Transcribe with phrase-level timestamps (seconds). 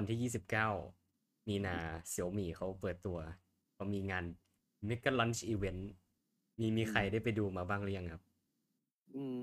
[0.00, 0.32] วันที่
[0.90, 1.76] 29 มีนา
[2.08, 3.18] เสี่ยวมี่เขาเปิดตัว
[3.74, 4.24] เขามีงาน
[4.88, 5.82] Mega Lunch Event
[6.58, 8.22] มีมีใครได้ไปดูมาบ้างหรือยังครับ
[9.14, 9.36] อืม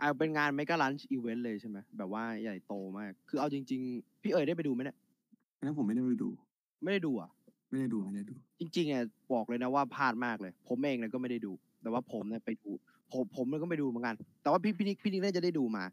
[0.00, 4.96] อ่าเป็นงาน Mega Lunch Event เลยใช่ไหมแบบว่าใหญ่โตมาก คือเอาจริง ๆ พี่เอ๋ยได้ไปดูไหมเนี่ย
[5.56, 6.30] อันนั้นผมไม่ได้ไปดู
[6.82, 7.30] ไม่ได้ดูอะ
[7.70, 11.52] ไม่ได้ดูไม่ได้ดู จริงๆอะบอกเลยนะว่าพลาดมากเลย ผมเองเนี่ยก็ไม่ได้ดู
[11.82, 12.70] แต่ว่าผมเนี่ยไปดู
[13.12, 15.84] ผมผมเนี่ยก็ไปดูเหมือนกัน แต่ว่าพี่พี่นิกพี่นิกน่าจะได้ดูมา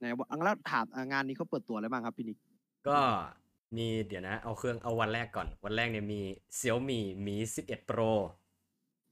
[0.00, 2.38] นะว่าแล้วถามอะงานนี้เขาเปิดตัวอะไรบ้างครับพี่นิก
[2.88, 2.98] ก็
[3.76, 6.20] มีเดี๋ยวนะ เอาเครื่องเอาวันแรกก่อน วันแรกเนี่ยมี
[6.58, 8.12] Xiaomi Mi 11 Pro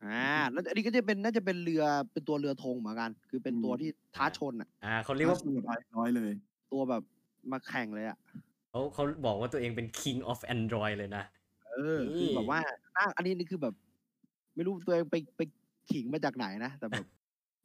[0.05, 6.33] อ่าแล้วอันนี้ก็จะเป็นน่าจะเป็นเรือเป็นตัวเรือธงเหมือนกัน คือเป็นตัวที่ท้าชนอะอ่าเขาเรียกว่าถ้แบบร้อยเลย
[6.73, 7.03] ตัวแบบ
[7.53, 8.19] มาแข่งเลยอะ
[8.71, 11.25] เขาเขาบอกว่าตัวเองเป็น King of Android เลยนะ
[11.67, 12.61] เออคือแบบว่า
[12.97, 13.75] อะอันนี้นี่คือแบบ
[14.55, 15.41] ไม่รู้ตัวเองไปไป
[15.91, 17.05] ขิงมาจากไหนนะ แต่แบบ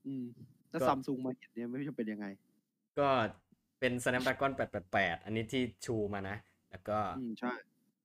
[0.05, 0.23] อืม
[0.71, 2.25] ถ้าก็ซัมซุงมาเห็นเนี่ยไม่รู้จะเป็นยังไง
[2.99, 3.07] ก็
[3.79, 4.51] เป็น Snapdragon
[4.87, 6.37] 888 อันนี้ที่ชูมานะ
[6.75, 7.53] แล้วก็อืมใช่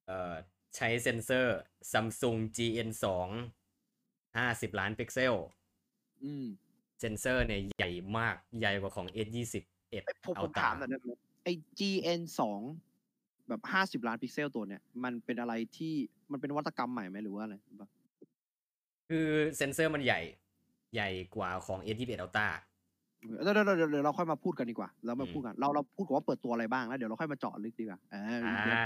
[0.07, 0.33] เอ่อ
[0.77, 1.59] ใช้เซ็นเซอร์
[1.93, 3.07] Samsung GN2
[4.09, 5.35] 50 ล้านพิกเซล
[6.23, 6.47] อืม
[7.01, 11.11] เซนเซอร์เนี่ยใหญ่มากใหญ่กว่าของ S21 ไอ้ผมเอาผมตาถามหน่อยได้ไหม
[11.45, 12.61] ไอ้ GN สอง
[13.49, 15.95] แบบห้าสิบล้านพิกเซลตัวเนี่ย มันเป็นอะไรที่
[16.33, 17.89] มันเป็นนวัตกรรมใหม่ไหมหรือว่าอะไรปะ
[19.09, 20.21] คือเซนเซอร์มันใหญ่
[20.95, 22.49] ใหญ่กว่าของ S21 Ultra
[23.21, 28.79] เดี๋ยวเดี๋ยวเดี๋ยวเดี๋ยวเราค่อยมาพูดกันดีกว่า เรามาอืมพูดกัน เราเราพูดก่อนว่าเปิดตัวอะไรบ้างแล้วเดี๋ยวเราค่อยมาเจาะลึกดีกว่าเอออ่าเดี๋ยว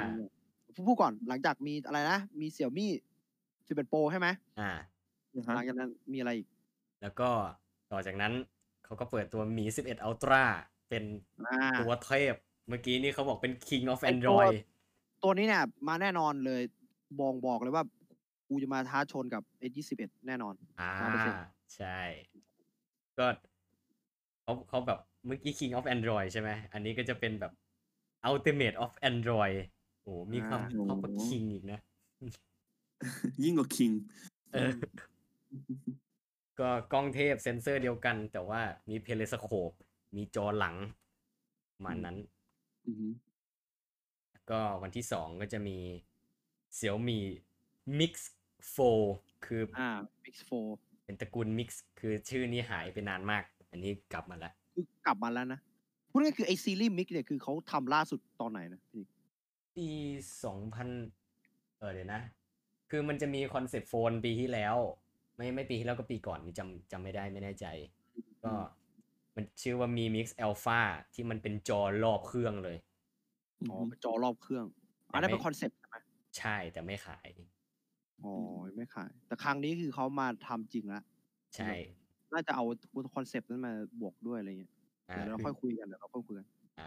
[0.77, 2.90] พูดพูดก่อนหลังจากมีอะไรนะมีเสี่ยมี่
[3.68, 4.28] สิบเอ็ดโปรใช่ไหม
[4.60, 4.70] อ่า
[5.55, 6.48] หลังจากนั้นมีอะไรอีก
[7.02, 7.28] แล้วก็
[7.92, 8.32] ต่อจากนั้น
[8.84, 10.44] เขาก็เปิดตัว Mi 11 Ultra
[10.88, 11.05] เป็น
[11.48, 12.34] อ่าตัวเทพ
[12.68, 14.56] เมื่อกี้นี่เขาบอกเป็น King of ไอ้ตัว Android
[15.22, 16.62] ตัวนี้เนี่ย มาแน่นอนเลย
[17.20, 17.84] บอกบอกเลยว่า
[18.48, 20.90] กูจะมาท้าชนกับ S21 แน่นอนอ่า
[21.34, 21.98] 100%ใช่
[23.18, 23.27] ก็
[24.45, 27.53] เขาเขาแบบเมื่อกี้ King of Android ใช่ไหม อันนี้ก็จะเป็นแบบ
[28.30, 29.58] Ultimate of Android
[30.02, 31.80] โอ้มีความอ่าความกับ King อีกนะ
[33.42, 33.92] ยิ่งกว่าคิง
[34.52, 34.70] เออ
[36.61, 39.70] ก็กล้องเทพเซนเซอร์เดียวกัน แต่ว่ามี periscope
[40.17, 40.77] มีจอหลัง
[41.74, 42.17] ประมาณนั้น
[42.86, 43.08] อือฮึ
[44.51, 45.79] ก็วันที่สองก็จะมี
[46.79, 47.20] Xiaomi
[47.98, 48.13] Mix
[48.77, 49.91] 4 คือออ่า
[50.24, 50.36] Mix
[50.70, 51.68] 4 เป็นตระกูล Mix
[52.01, 55.61] คือชื่อนี้หายไปนานมาก อันนี้กลับมาแล้วคือกลับมาแล้วนะ
[56.11, 59.08] พูดง่ายๆคือไอ้ซีรีส์ Mix เนี่ยคือเขาทำล่าสุดตอนไหนนะพี่นิก
[59.77, 59.89] ปี
[60.45, 60.89] สองพัน
[61.79, 62.20] เออเดี๋ยวนะ
[62.90, 64.77] คือมันจะมี concept phone ปีที่แล้ว
[65.36, 67.67] ไม่ไม่ปีที่แล้วก็ปีก่อนนี่จำจำไม่ได้ไม่แน่ใจ
[68.45, 68.52] ก็
[69.35, 70.80] มันชื่อว่ามี Mix Alpha
[71.14, 72.77] ที่มันเป็นจอรอบเครื่องเลย
[73.70, 74.64] อ๋อเป็นจอรอบเครื่อง
[75.12, 75.96] อันนั้นเป็น concept ใช่ไหม
[76.39, 77.29] ใช่แต่ไม่ขาย
[78.24, 78.33] อ๋อ
[78.77, 81.05] ไม่ขาย แต่ครั้งนี้คือเขามาทำจริงแล้ว
[81.56, 81.70] ใช่
[82.34, 82.64] น่าจะเอา
[83.14, 84.72] concept นั้นมาบวกด้วยอะไรเงี้ย
[85.11, 86.46] อ่าเดี๋ยวเราค่อยคุยกันเดี๋ยวเราค่อยคุยกัน
[86.78, 86.84] อ่า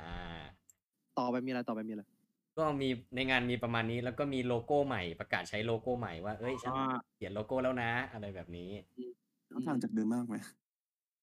[1.20, 2.04] ต่อไปมีอะไรต่อไปมีอะไร
[2.58, 8.70] ก็มีในงานมีประมาณนี้แล้วก็มีโลโก้ใหม่ประกาศใช้โลโก้ใหม่ว่าเอ้ยฉันอ่าเปลี่ยนโลโก้แล้วนะ อะไรแบบนี้
[9.52, 10.36] ต้องต่างจากเดิมมากไหม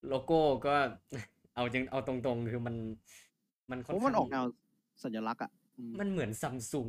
[0.09, 0.75] โลโก้ก็
[1.55, 2.77] เอาจริงเอาตรงๆ คือมัน
[3.71, 4.45] มันเพค่อนราะมันอข้าองกแนว
[5.05, 6.89] สัญลักษณ์อะอืมมันเหมือนซัมซุง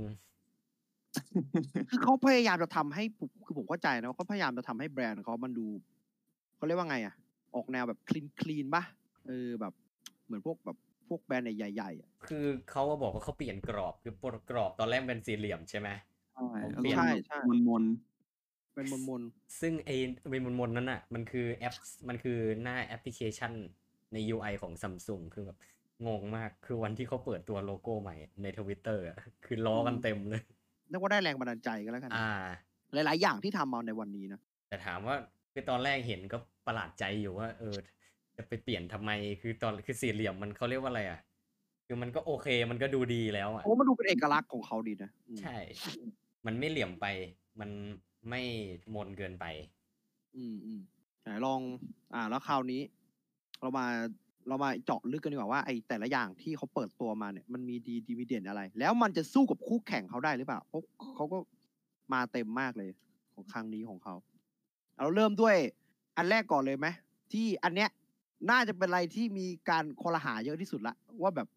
[1.89, 5.67] คือเขาพยายามจะทำให้ผมคือผมเข้าใจนะว่าเขาพยายามจะทำให้แบรนด์เขามันดู
[6.57, 7.15] เขาเรียกว่าไงอะ
[7.55, 8.83] ออกแนวแบบคลีนคลีนป่ะ
[9.27, 9.73] เออแบบ
[10.25, 10.77] เหมือนพวกแบบ
[11.07, 14.13] พวกแบรนด์ใหญ่ๆอะคือเขาก็บอกว่าเขาเปลี่ยนกรอบคือ
[14.49, 15.89] กรอบตอนแรกเป็นสี่เหลี่ยมใช่ไหม
[16.33, 16.47] ใช่
[16.83, 17.83] เปลี่ยนใช่ใช่มนมน
[18.73, 19.21] เป็นมน
[19.61, 19.95] ซึ่งไอ้
[20.29, 21.75] เป็นมนๆนั้นอะ มันคือแอป
[22.07, 23.51] มันคือหน้าแอปพลิเคชัน
[24.13, 25.57] ใน UI ของซัมซุงคือแบบ
[26.07, 29.03] งงมากคือวันที่เขาเปิดตัวโลโก้ใหม่ในทวิตเตอร์
[29.45, 32.31] คือล้อกันเต็มเลยๆนึกว่าได้แรงบันดาลใจกันแล้วกัน อ่า
[32.93, 35.15] หลาย ๆ อย่างที่ทำมาในวันนี้นะแต่ถามว่า
[35.53, 36.37] คือตอนแรกเห็นก็
[36.67, 37.75] ประหลาดใจอยู่ว่า เออ
[38.37, 39.11] จะไปเปลี่ยนทำไม
[39.41, 41.19] คือตอนคือสี่เหลี่ยมมันเขาเรียกว่าอะไรอะ
[41.85, 45.57] คือมันก็โอเคมันก็ดูดีแล้วอะโอ้มันดูเป็นเอกลักษณ์ของเขาดีนะอืมใช่
[46.45, 47.05] มันไม่เหลี่ยมไป
[47.59, 47.69] มัน
[48.29, 48.41] ไม่
[48.95, 49.45] มนเกินไป
[50.35, 50.81] อืมอืม
[51.21, 51.61] ไหนลอง
[52.13, 52.81] อ่า แล้วคราวนี้
[53.61, 53.85] เรามา
[54.47, 60.81] เรามาเจาะลึกกันดีกว่าว่าไอ้แต่ละอย่างที่เขาเปิดตัวมาเนี่ยมันมีดีดีมีเด่นอะไร แล้วมันจะสู้กับคู่แข่งเขาได้หรือเปล่าเพราะ
[61.15, 61.37] เขาก็
[62.13, 62.89] มาเต็มมากเลย
[63.33, 64.15] ของครั้งนี้ของเขา
[64.97, 65.55] เราเริ่มด้วย
[66.17, 66.87] อันแรกก่อนเลยไหม
[67.31, 67.89] ที่อันเนี้ย
[68.51, 71.47] น่าจะเป็นอะไรที่มีการคอรหาเยอะที่สุดละ ว่าแบบ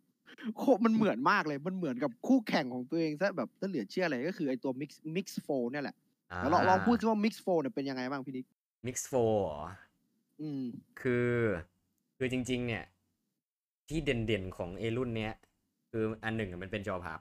[0.57, 5.97] โคมันเหมือนมากเลยมันเหมือนกับคู่แข่งของตัวเองซะแบบถ้าเหลือเชื่อเลยก็คือไอ้ตัว mix mix 4เนี่ยแหละ
[6.39, 8.47] แล้วลองลองพูดซิว่า mix 4เนี่ยเป็นยังไงบ้างพี่นิก
[8.87, 9.63] Mix 4เหรอ
[10.41, 10.63] อืม
[11.01, 11.33] คือ
[12.19, 12.85] คือจริง ๆ เนี่ย
[13.89, 15.33] ที่เด่นๆของเอรุ่นเนี้ย
[15.91, 17.21] คืออันหนึ่งอะมันเป็นจอพับ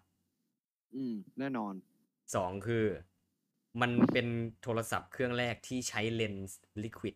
[0.96, 1.74] อืม แน่นอน
[2.36, 2.86] สองคือ
[3.82, 4.28] มันเป็น
[4.64, 7.16] โทรศัพท์เครื่องแรกที่ใช้เลนส์ลิควิด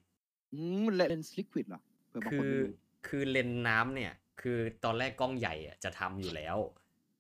[0.53, 2.71] อืมเลนส์ลิควิดเหรอเผื่อบางคืคนอไม่รู้
[3.07, 6.57] คือเลนส์น้ำเนี่ย คือตอนแรกกล้องใหญ่อะจะทำอยู่แล้ว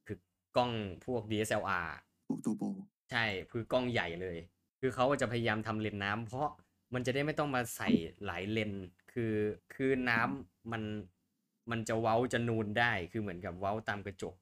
[0.07, 0.17] คือ
[0.57, 0.71] กล้อง
[1.05, 1.87] พวก DSLR
[2.27, 2.67] พวกตัวโปร
[3.11, 4.37] ใช่คือกล้องใหญ่เลย
[4.79, 6.47] คือเขาจะพยายามทำเลนส์น้ำเพราะ
[6.93, 7.89] มันจะได้ไม่ต้องมาใส่
[8.25, 9.35] หลายเลนส์คือ
[9.73, 10.83] คือน้ำมัน
[11.71, 14.35] มันจะเว้าจะนูนได้คือเหมือนกับเว้าตามกระจก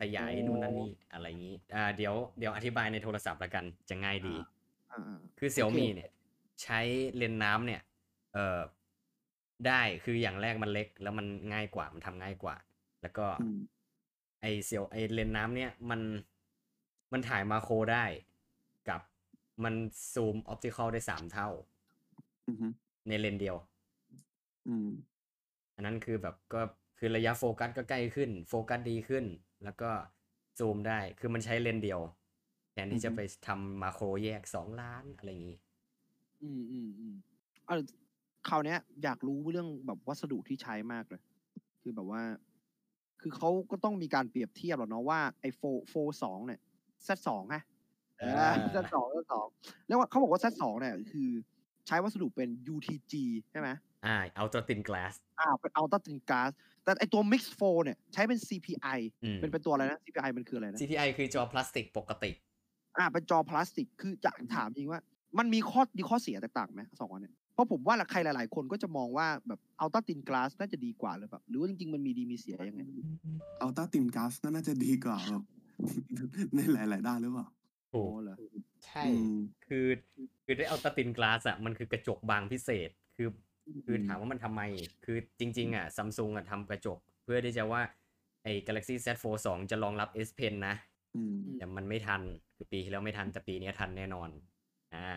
[0.00, 4.34] ขยายนู่นนั่นนี่อะไรอย่างนี้ อ่า เดี๋ยวเดี๋ยวอธิบายในโทรศัพท์ละกันจะง่ายดี
[4.90, 6.10] อ่าอ่าคือ Xiaomi เนี่ย
[6.62, 6.80] ใช้
[7.16, 7.80] เลนส์น้ำเนี่ย
[8.32, 8.60] เอ่อ
[9.66, 12.56] ได้คืออย่างแรกมันเล็ก แล้วมันง่ายกว่ามันทำง่ายกว่า
[13.02, 13.56] แล้วก็อืม
[14.40, 16.00] ไอเซียวไอเลนส์น้ำเนี่ยมัน
[17.12, 18.04] มันถ่าย macro ได้
[18.88, 19.00] กับ
[19.64, 19.74] มัน
[20.12, 21.48] ซูม optical ได้สามเท่า
[22.48, 22.66] อือฮึ
[23.06, 23.56] ในเลนส์เดียว
[24.66, 24.86] อืม
[25.74, 26.60] อันนั้นคือแบบก็
[26.98, 29.24] คือระยะโฟกัสก็ใกล้ขึ้น โฟกัสดีขึ้น
[29.64, 29.90] แล้วก็
[30.58, 32.00] ซูมได้คือมันใช้เลนส์เดียว
[32.72, 35.58] แทนที่จะไปทำมาโครแยกสองล้านอะไรอย่างนี้
[36.42, 37.14] อืมอืมอืม
[37.66, 37.80] เออ
[38.48, 41.22] คราวเนี้ยอยากรู้เรื่องแบบวัสดุที่ใช้มากเลย
[41.80, 42.22] คือแบบว่า
[43.20, 46.60] คือเขาก็ต้องมีการเปรียบเทียบหรอกเนาะว่าไอโฟโฟสองเนี่ย
[47.04, 47.62] เซตสองฮะ
[48.22, 49.46] อ่าเซตสองเซตสอง
[49.86, 51.28] แล้วว่าเขาบอกว่าเซตสองเนี่ย คือ
[51.86, 53.14] ใช้วัสดุเป็น UTG
[53.50, 53.68] ใช่ไหม
[54.06, 56.50] อ่าเอาตัวตินกลาสอ่าเป็นอัลต a าตินก a s
[56.84, 62.30] แต่ไอตัว Mix 4เนี่ย ใช้เป็น CPI อืมเป็นเป็นตัวอะไรนะ CPI มันคืออะไรนะ CPI คือจอพลาสติกปกติ
[62.98, 65.00] อ่าเป็นจอพลาสติกคือจะถามจริงว่า
[65.38, 72.82] มันมีข้อดีข้อเสียแตกต่างไหมสองอันเนี่ยเพ ราะผมว่าใครหลาย ๆ คนก็จะมองว่าแบบอัลต a าตินก a s น่าจะดีกว่าหรือเปล่าหรือว่าจริง ๆ มันมีดีมีเสียยังไง
[73.60, 75.42] อัลต้าตินกัสน่าจะดีกว่าแบบ
[76.54, 77.46] ในหลาย ๆ ด้านหรือเปล่า
[77.92, 78.36] ถูโอ้กเหรอ
[78.86, 79.32] ใช่อืม
[79.66, 79.86] คือ
[80.44, 83.28] คือได้เอาตาตินกลาสอะมันคือกระจกบางพิเศษคือ
[83.84, 84.62] คือถามว่ามันทำไม
[85.04, 87.82] คือจริง ๆ อะซัมซุงอะทำกระจก เพื่อที่จะว่า
[88.42, 90.74] ไอ้ Galaxy Z Fold 2 จะรองรับ S Pen นะ
[91.16, 92.22] อืมแต่มันไม่ทัน
[92.56, 94.28] คือปีที่แล้วไม่ทัน แต่ปีนี้ทันแน่นอน
[94.94, 95.08] อ่า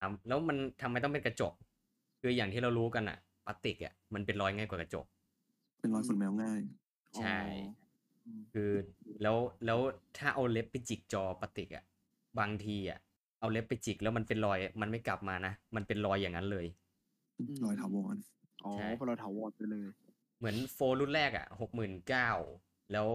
[0.00, 1.52] ทำแล้วมันทำไมต้องเป็นกระจก
[2.20, 5.06] คืออย่างที่เรารู้กันอะพลาสติกอะมันเป็นรอยง่ายกว่ากระจก
[5.80, 6.60] เป็นรอยขนแมวง่าย
[7.18, 7.38] ใช่
[8.26, 8.70] อืมคือ
[9.22, 9.36] แล้ว
[9.66, 9.80] แล้ว
[10.18, 11.84] ถ้าเอาเล็บไปจิกจอพลาสติกอะ
[12.38, 12.98] บางทีอะ
[13.40, 16.66] เอาเล็บไปจิกแล้วมันเป็นรอยมันไม่กลับมานะ มันเป็นรอยอย่างนั้นเลย
[17.64, 18.16] รอยถาวร
[18.64, 19.86] อ๋อใช่เพราะเราถาวรไปเลย
[20.38, 22.30] เหมือนโฟนรุ่นแรกอะหกหมื่นเก้า
[22.92, 23.08] แล้ว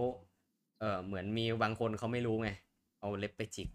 [0.80, 2.50] เออเหมือนมีบางคนเขาไม่รู้ไง
[3.00, 3.68] เอาเล็บไปจิก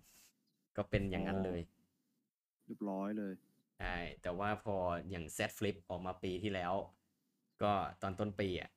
[0.78, 1.60] ก็เป็นอย่างนั้นเลย
[2.66, 3.34] เรียบร้อยเลย
[3.80, 4.76] ใช่แต่ว่าพอ
[5.10, 6.74] อย่าง Z Flip ออกมาปีที่แล้ว
[7.62, 7.72] ก็
[8.02, 8.70] ตอนต้นปีอะ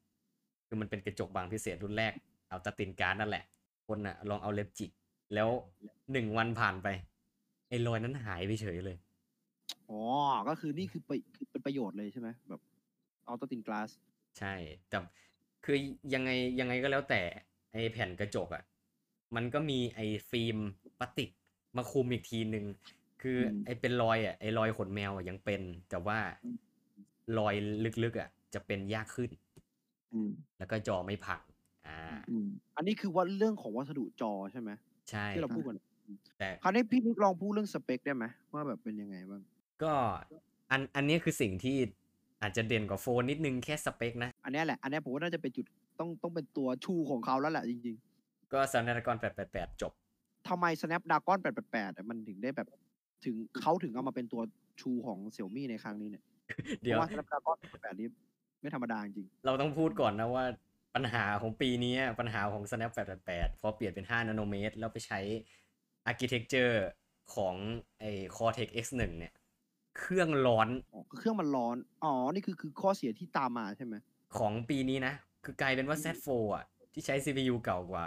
[0.67, 2.13] คือมันเป็นกระจกบางพิเศษรุ่นแรก
[2.49, 3.45] เอาตาตินการดนั่นแหละ
[3.87, 4.91] คนอะลองเอาเล็บจิก
[5.35, 5.49] แล้ว
[6.13, 6.89] หนึ่งวันผ่านไป
[7.69, 8.97] ไอ้รอยนั้นหายไปเฉยเลย
[9.91, 10.01] อ๋อ
[10.49, 12.61] ก็คือนี่คือไปคือเป็นประโยชน์เลยใช่ไหมแบบ
[13.27, 13.91] อัลต a าตินก a s
[14.39, 14.55] ใช่
[14.89, 14.99] แต่
[15.65, 15.77] คือ
[16.15, 17.23] ยังไงยังไงก็แล้วแต่
[17.73, 18.63] ไอแผ่นกระจกอะ่ะ
[19.37, 20.01] มันก็มีไอ
[20.31, 20.59] ฟิล์ม
[20.99, 21.31] พลาสติก
[21.77, 22.65] มาคุมอีกทีหนึ่ง
[23.23, 25.61] คืออมไอเป็นรอยอะ่ะไอรอยขนแมวอะยังเป็น
[25.91, 26.57] แต่ว่าอืม
[27.39, 27.55] รอย
[28.05, 29.31] ลึกๆอะ่ะ จะเป็นยากขึ้น
[30.15, 31.41] อืมแล้วก็จอไม่พัง
[31.87, 31.99] อ่า
[32.31, 34.71] อืมอันนี้คือว่าเรื่องของวัสดุจอใช่ไหม
[35.11, 35.79] ใช่ที่เราพูดกัน
[36.39, 38.25] แต่คราวนี้พี่นิกลองพูดเรื่องสเปคได้ไหม
[38.55, 39.43] ว่าแบบเป็นยังไงบ้าง
[39.83, 39.93] ก็
[40.71, 41.77] อันอันนี้คือสิ่งที่
[42.43, 45.67] อาจจะเด่นกว่าโฟนนิดนึงแค่สเปคนะ อันเนี้ยแหละ อันเนี้ยผมว่าน่าจะเป็นจุด
[45.99, 47.97] ต้องต้องเป็นตัวชูของเขาแล้วแหละจริง
[48.53, 49.17] ก็ Snapdragon
[49.49, 52.69] 888 จบๆทำไม Snapdragon 888อะมันถึงได้แบบ
[53.25, 54.43] ถึงเขาถึงเอามาเป็นตัว
[54.81, 56.25] ชูของเสี่ยมี่ในครั้งนี้เนี่ย
[56.81, 58.09] เพเดี๋ยวราะว่า Snapdragon 888นี้
[58.61, 60.45] ไม่ธรรมดาจริง เราต้องพูดก่อนนะว่า
[60.95, 62.93] ปัญหาของปีนี้อะปัญหาของ Snap
[63.27, 65.21] 888พอเปลี่ยนเป็น 5 นาโนเมตร แล้วไปใช้
[66.11, 66.77] Architecture
[67.35, 67.55] ของ
[68.01, 69.35] ไอ้ Cortex X1 เนี่ย
[69.99, 73.95] เครื่องร้อนอ๋อคือเครื่องมันร้อน อ๋อ นี่คือคือข้อเสียที่ตามมาใช่ไหม
[74.39, 78.07] ของปีนี้นะ คือกลายเป็นว่า Z4 อะ ที่ใช้ CPU เก่ากว่า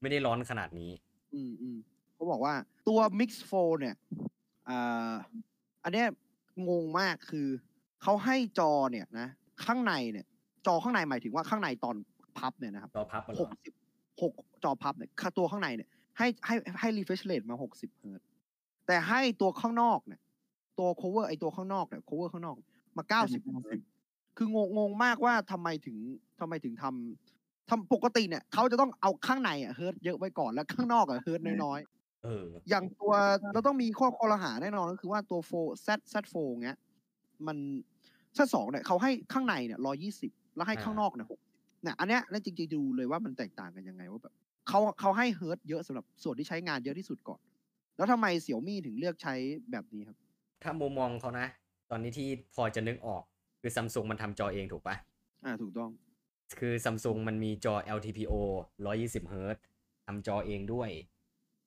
[0.00, 0.90] ไม่ได้ร้อนขนาดนี้
[1.34, 1.76] อืมอืม
[2.14, 2.54] เขาบอกว่า
[2.88, 3.94] ตัว Mix 4เนี่ย
[4.68, 5.12] อ่า
[5.84, 6.06] อันเนี้ย
[6.68, 7.48] งงมากคือ
[8.02, 9.28] เขาให้จอเนี่ยนะ
[9.64, 10.26] ข้างในเนี่ย
[10.66, 11.96] จอข้างในหมายถึงว่าข้างในตอน
[12.38, 13.74] พับเนี่ยนะครับจอพับอะเหรหอกสิบ
[14.22, 14.32] หก
[14.64, 18.26] จอพับเนี่ยค่าตัวข้างในเนี่ย ให้ให้ให้ refresh rate มาหกสิบเฮิร์ตซ์
[18.86, 20.20] แต่ให้ตัวข้างนอกเนี่ย
[20.78, 22.56] ตัว cover ไอตัวข้างนอกเนี่ย cover ข้างนอก
[22.96, 23.42] มาเก้าสิบ
[23.88, 25.96] 90คืองงงงมากว่าทำไมถึง
[26.40, 31.80] ทำไมถึงทำทำปกติเนี่ยเขาจะต้องเอาข้างในอะเฮิร์ตเยอะไว้ก่อนแล้วข้างนอกอะเฮิร์ตน้อย
[32.26, 33.12] เออๆอย่างตัว
[33.52, 35.52] เราต้องมีข้อคอรหาแน่นอนก็คือว่าตัวโฟ
[35.86, 36.78] ซซโฟเงี้ย
[37.46, 37.56] มัน
[38.36, 41.40] ซสองเนี่ยเขาให้ข้างในเนี่ยร้อยี่สิบแล้วให้อ่าข้างนอกเนี่ยหก
[41.82, 44.34] เนี่ยอันเนี้ยนั่นจริงๆดูเลยว่ามันแตกต่างกันยังไงว่าแบบ
[44.68, 47.40] เขาเขาให้เฮิร์ตเยอะสำหรับส่วนที่ใช้งานเยอะที่สุดก่อน
[47.96, 49.34] แล้วทำไมเสี่ยมี่ถึงเลือกใช้
[49.70, 50.16] แบบนี้ครับ
[50.62, 51.46] ถ้ามุมมองเขานะ
[51.90, 53.22] ตอนนี้ที่พอจะนึกออก
[53.60, 54.96] คือซัมซุงมันทำจอเองถูกปะ
[55.44, 55.90] อ่าถูกต้อง
[56.60, 58.32] คือซัมซุงมันมีจอ LTPO
[58.84, 59.58] 120 Hz
[60.06, 60.90] ทำจอเองด้วย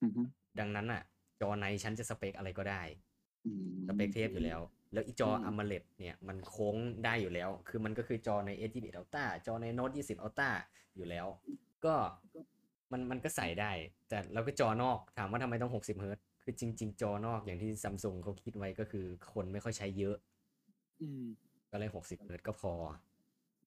[0.02, 0.12] อืม
[0.58, 1.02] ดังนั้นอะ
[1.40, 2.82] จอในชั้นจะสเปคอะไรก็ได้
[3.46, 3.52] อื
[3.84, 4.60] มสเปคเทพอยู่แล้ว
[4.92, 10.50] แล้วอีจออืม AMOLED เนี่ยมันโค้งได้อยู่แล้ว คือมันก็คือจอใน S21 Ultra จอใน Note 20 Ultra
[10.96, 11.26] อยู่แล้ว
[11.84, 11.94] ก็
[12.92, 13.72] มันมันก็ใส่ได้
[14.08, 20.16] แต่เราก็จอนอกถามว่าทำไมต้อง60เฮิร์ตซ์คือจริง ๆ จอนอกอย่างที่ซัมซุงเขาคิดไว้ก็คือคนไม่ค่อยใช้เยอะ
[21.00, 21.24] อืม
[21.70, 22.72] ก็เลย60เฮิร์ตซ์ก็พอ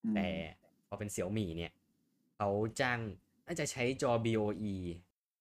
[0.06, 0.28] อืมแต่
[0.88, 1.72] พอเป็นเสี่ยวมี่เนี่ย
[2.36, 2.50] เขา
[2.80, 3.00] จ้าง
[3.46, 4.74] น่าจะใช้จอ BOE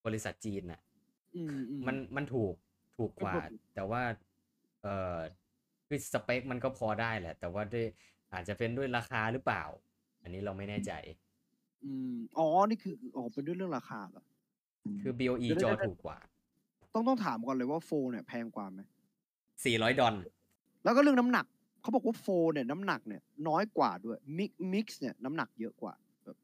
[0.07, 0.92] บริษัทจีนน่ะอื
[1.55, 2.55] มอืมมันมันถูก
[2.97, 4.03] ถูกกว่าก็ถูกแต่ว่า
[4.83, 5.19] เอ่อ
[5.89, 7.87] คือสเปคมันก็พอได้แหละ แต่ว่าด้วย
[8.33, 9.63] อาจจะเป็นด้วยราคาหรือเปล่า
[10.23, 10.93] อันนี้เราไม่แน่ใจ
[11.85, 14.25] อืมอ๋อนี่คืออ๋อเป็นด้วยเรื่องราคาเหรอ
[15.01, 16.19] คือ BOE เดี๋ยวจอเดี๋ยวถูกกว่า
[16.95, 18.81] ต้องต้องถามก่อนเลยว่าโฟเนี่ยแพงกว่าไหม
[19.65, 20.15] 400ดอล
[20.85, 21.47] แล้วก็เรื่องน้ำหนัก
[21.81, 26.37] เขาบอกว่าโฟเนี่ยน้ำหนักเนี่ยน้อยกว่าด้วย Mix Mix เนี่ยน้ำหนักเยอะกว่าแบบ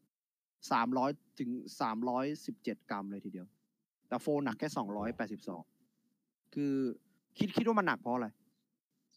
[0.71, 3.47] สามร้อยถึงสามร้อยสิบเจ็ดกรัมเลยทีเดียว
[4.09, 5.63] แต่โฟหนักแค่สองร้อยแปดสิบสอง
[6.55, 6.75] คือ
[7.39, 8.29] คิดคิดว่ามันหนักเพราะอะไร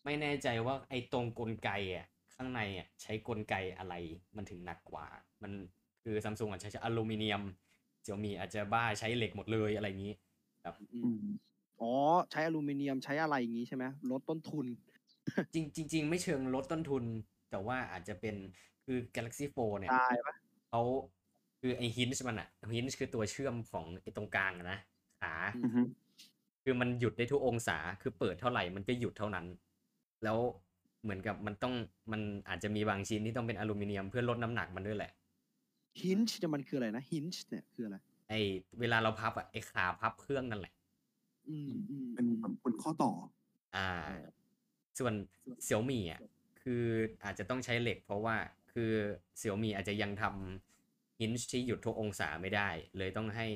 [0.06, 3.94] ไม่แน่ใจว่าไอ้ตรงกลไกอะข้างในอะใช้กลไกอะไร
[4.36, 5.06] มันถึงหนักกว่า
[5.44, 5.52] มัน
[6.04, 7.42] คือซัมซุงอาจจะใช้อลูมิเนียม
[8.02, 10.14] เสี่ยวมีอาจจะบ้าใช้เหล็กหมดเลยอะไรอย่างนี้
[10.80, 11.26] อือืมม
[11.82, 11.92] อ๋อ
[12.32, 14.66] ใช้อลูมิเนียมใช้อะไรอย่างงี้ใช่ไหมลดต้นทุน
[15.54, 17.04] จริงจริงๆไม่เชิงลดต้นทุน
[17.52, 18.36] แต่ว่าอาจจะเป็น
[18.86, 20.34] คือ Galaxy 4 เนี่ยตายปะ
[20.70, 20.82] เขา
[21.62, 24.80] คือไอ้ฮินช์มันอะฮินช์คือตัวเชื่อมของไอ้ตรงกลางอะนะ
[25.22, 25.82] ขาอือฮึ
[26.64, 29.46] คือมันหยุดได้ทุกองศาคือเปิดเท่าไหร่มันก็หยุดเท่านั้น
[30.24, 30.38] แล้ว
[31.04, 31.74] เหมือนกับมันต้อง
[32.12, 35.12] มันอาจจะมีบางชิ้นที่ต้องเป็นอลูมิเนียมเพื่อลดน้ำหนักมันด้วยแหละ
[36.02, 37.98] ฮินช์เนี่ยมันคืออะไรนะฮินช์เนี่ยคืออะไร
[38.30, 38.40] ไอ้
[38.80, 40.74] เวลาเราพับอะไอ้ขาพับเครื่องนั่นแหละ
[41.50, 43.12] อืมอืมเป็นแบบเป็นข้อต่อ
[43.76, 43.90] อ่า
[45.00, 45.14] ส่วน
[45.64, 46.22] เสี่ยวมี่อะ
[46.62, 46.84] คือ
[47.24, 48.36] อาจจะต้องใช้เหล็ก เพราะว่า
[48.74, 48.92] คือ
[49.38, 50.71] เสี่ยวมี่อาจจะยังทำ
[51.22, 53.48] ฮินช์ที่หยุดทุกองศาไม่ได้ เลยต้องให้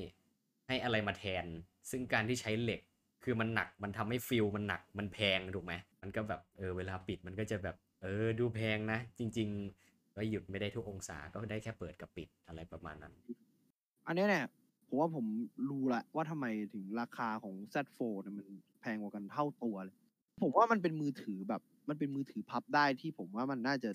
[0.68, 1.46] ให้อะไรมาแทน
[1.90, 2.82] ซึ่งการที่ใช้เหล็ก
[3.24, 9.50] คือมันหนักมันทำให้ฟิลมันหนักมันแพงถูกไหมมันก็แบบเออเวลาปิดมันก็จะแบบเออดูแพงนะ จริง
[9.82, 13.14] ๆ ก็หยุดไม่ได้ทุกองศาก็ได้แค่เปิดกับปิดอะไรประมาณนั้น
[14.08, 14.46] อันนี้เนี่ย
[14.88, 15.26] ผมว่าผม
[15.70, 18.48] รู้ละว่าทำไมถึงราคาของ Z4 เนี่ยมัน
[18.82, 19.96] แพงกว่ากันเท่าตัวเลย
[20.42, 23.90] ผมว่ามันเป็นมือถือแบบมันเป็นมือถือพับได้ที่ผมว่ามันน่าจะ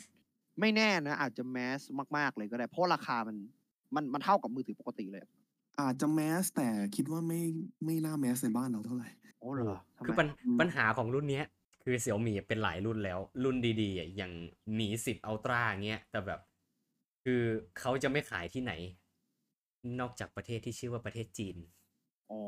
[0.60, 1.80] ไม่แน่นะอาจจะแมส
[2.16, 3.36] มาก ๆ เลยก็ได้ เพราะราคามัน
[3.94, 5.30] มันมันเท่ากับมือถือปกติเลยอะ
[5.80, 7.40] อาจจะแมสแต่คิดว่าไม่
[7.84, 9.08] ไม่น่าแมสในบ้านเราเท่าไหร่
[9.40, 11.44] โอ้เหรอทำไมคือปัญอืมปัญหาของรุ่นเนี้ย
[11.84, 14.32] คือเสี่ยวมี่เป็นหลายรุ่นแล้ว รุ่นดีๆอะอย่าง
[14.74, 16.40] หมีสิบอัลตร้าเงี้ย แต่แบบ
[17.24, 17.42] คือ
[17.78, 18.72] เขาจะไม่ขายที่ไหน
[20.00, 21.56] นอกจากประเทศที่ชื่อว่าประเทศจีน
[22.30, 22.40] อ๋อ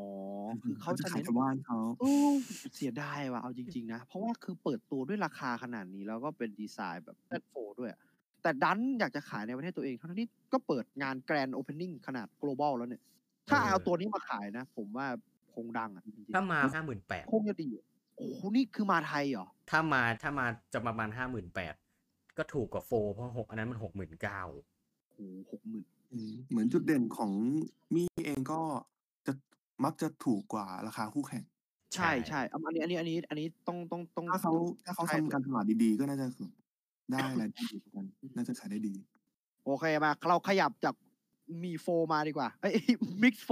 [0.63, 2.11] คือเขาจะจะขายเน้นชาวบ้านเขาโอ้
[2.75, 8.01] เสียดายว่ะเอาจริง ๆ นะ เพราะว่าคือเปิดตัวด้วยราคาขนาดนี้แล้วก็เป็นดีไซน์แบบ Z4 ด้วยอะ
[8.43, 13.01] แต่ดันอยากจะขายในประเทศตัวเองทั้งที่ก็เปิดงานแกรน d ์โอเพนนิ่งขนาด global แล้วเนี่ย
[13.49, 15.07] ถ้าเออเอาตัวนี้มาขายนะ ผมว่า
[15.53, 17.85] คงดังอะจริงถ้ามาห้าหมื่นแปดๆคงจะดีอะ
[18.17, 21.73] โอ้โหนี่คือมาไทยเหรอ ถ้ามาถ้ามาจะประมาณห้าหมื่นแปด
[22.37, 24.41] ก็ถูกกว่าโฟร์เพราะหกอันนั้นมันหกหมื่นเก้า
[25.07, 25.17] โอ้โห
[25.51, 27.31] หกหมื่นอืมเหมือนจุดเด่นของ
[27.95, 28.61] มีเองก็
[29.27, 29.33] จะ
[29.83, 31.43] มักจะถูกกว่าราคาคู่แข่ง
[31.95, 34.53] ใช่ใช่เอาอันนี้อันนี้อันนี้อันนี้ต้องต้องต้องถ้าเขา
[34.85, 36.27] ถ้าเขาใช่ทำการตลาดดีๆ ก็น่าจะ
[37.11, 38.05] ได้รายได้ดีเหมือนกัน
[38.35, 38.93] น่าจะขายได้ดี
[39.65, 40.95] โอเคมาเราขยับจาก
[41.63, 42.75] Mi Fold มาดีกว่าเอ้ย
[43.23, 43.49] Mix Fold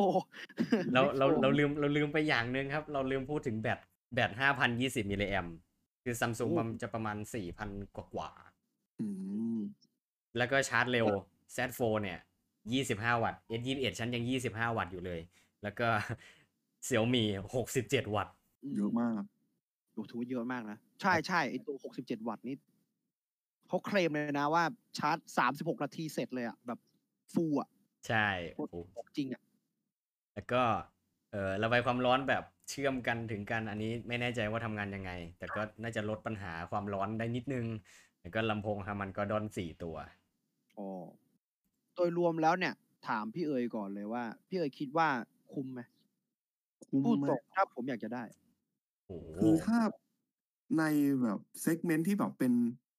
[0.94, 3.80] เราเราเราลืมเราลืมไปอย่างหนึ่งครับ เราลืมพูดถึงแบต
[4.14, 5.48] แบตห้าพันยี่สิบมิลลิแอม
[6.04, 9.08] คือซัมซุงโอ้มันจะประมาณสี่พันกว่ากว่าๆอื
[9.58, 9.60] ม
[10.38, 11.08] แล้วก็ชาร์จเร็ว
[11.56, 12.20] Z4 เนี่ย
[12.96, 15.22] 25วัตต์ S21 ชั้นยัง25วัตต์อยู่เลย
[15.64, 15.88] แล้วก็
[16.86, 17.24] Xiaomi
[17.70, 18.34] 67วัตต์
[18.76, 19.22] เยอะมาก
[19.92, 22.56] โอ้ถือว่าเยอะมากนะ ใช่ใช่ไอตัว67วัตต์นี่
[23.72, 24.64] เขาเคลมเลยนะว่า
[24.98, 25.18] ชาร์จ
[25.52, 26.80] 36นาทีเสร็จเลยอะแบบ
[27.34, 27.70] ฟูลอะ
[28.08, 29.42] ใช่โคโอ้ตรโหของจริงอะ
[30.34, 30.62] แล้วก็
[31.32, 37.66] เออระบายความร้อนแบบเชื่อมกันถึงกันอันนี้ไม่แน่ใจว่าทำงานยังไง แต่ก็น่าจะลดปัญหาความร้อนได้นิดนึง
[38.22, 39.96] แล้วก็ลำโพงฮามันก็ดอนสี่ตัว
[40.78, 40.88] อ๋อ
[41.96, 42.74] โดยรวมแล้วเนี่ย
[43.08, 45.10] ถามพี่เอ๋ยก่อนเลยว่า พี่เอ๋ยคิดว่า
[45.54, 45.82] คุ้มไหม
[46.88, 48.24] คุ้มพูดตรมางกถ้าผมอยากจะได้
[49.08, 49.80] โอ้โหคือถ้า
[50.78, 50.84] ใน
[51.22, 52.54] แบบ segment ที่แบบเป็น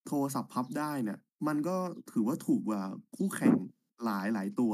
[0.06, 1.76] โทรศัพท์พับได้เนี่ย มันก็
[2.12, 2.82] ถือว่าถูกกว่า
[3.16, 3.54] คู่แข่ง
[4.04, 4.72] หลายหลายตัว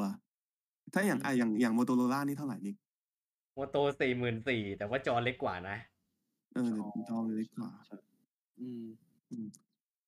[0.94, 2.76] ถ้าอย่างอะอย่างอย่าง Motorola นี่เท่าไหร่นิก
[3.54, 5.76] Moto สี่หมื่นสี่แต่ว่าจอเล็กกว่านะ
[6.54, 7.70] เออแต่จอเล็กกว่า
[8.61, 8.85] อืม
[9.30, 9.47] อืม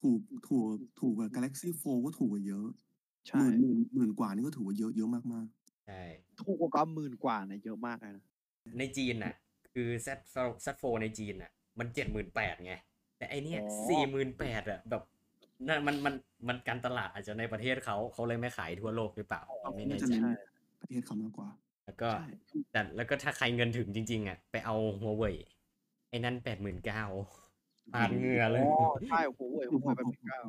[0.03, 0.65] ถูกถูก
[1.01, 5.47] ถูกกว่า Galaxy 4ก็ถูกกว่าเยอะใช่ หมื่นหมื่นหมื่นกว่านี่ก็ถือว่าเยอะเยอะมาก
[5.87, 6.03] ใช่
[6.41, 8.25] ถูกกว่าก็หมื่นกว่าเนี่ยเยอะมากเลยนะ
[8.79, 9.35] ในจีนน่ะ
[9.75, 10.09] คือ Z
[10.65, 12.75] Z4 ในจีนน่ะ มันเจ็ดหมื่นแปดไง
[13.21, 15.03] แต่ไอเนี้ยสี่หมื่นแปดอะแบบ
[15.69, 16.15] นั่นมันมัน
[16.49, 19.43] มันการตลาดอาจจะในประเทศเขาเขาเลยไม่ขายทั่วโลกหรือเปล่า
[19.77, 20.33] ไม่ๆแน่น่าจะใจเน้นใช่
[20.81, 21.49] ประเทศเขามากกว่า
[21.85, 22.29] แล้วก็ใช่
[22.73, 25.37] แต่แล้วก็ถ้าใครเงินถึงจริง ๆอะไปเอาหัวเว่ย
[26.11, 27.05] ไอ้นั่นแปดหมื่นเก้า
[27.95, 30.41] ปาดเหงื่อเลยอ๋อใช่โอ้โหโอ้โหแปดหมื่นเก้า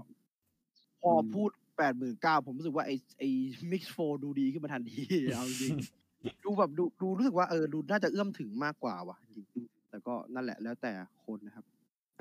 [1.03, 3.29] พอพูดแปดหมื่นเก้าผมรู้สึกว่าไอ้ไอ้
[3.71, 5.03] มิกซ์โฟดูดีขึ้นมาทันที
[5.35, 5.71] เอาจริง
[6.45, 10.91] ดูแบบดูดูรู้สึกว่าเออดูน่าจะเอื้อมถึงมากกว่าว่ะจริงๆแต่ก็นั่นแหละแล้วแต่
[11.25, 11.65] คนนะครับ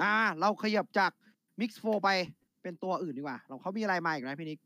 [0.03, 1.11] อ่า เราขยับจาก
[1.61, 2.09] Mix 4ไป
[2.63, 4.59] เป็นตัวอื่นดีกว่า เราเขามีอะไรมาอีกนะพี่นิก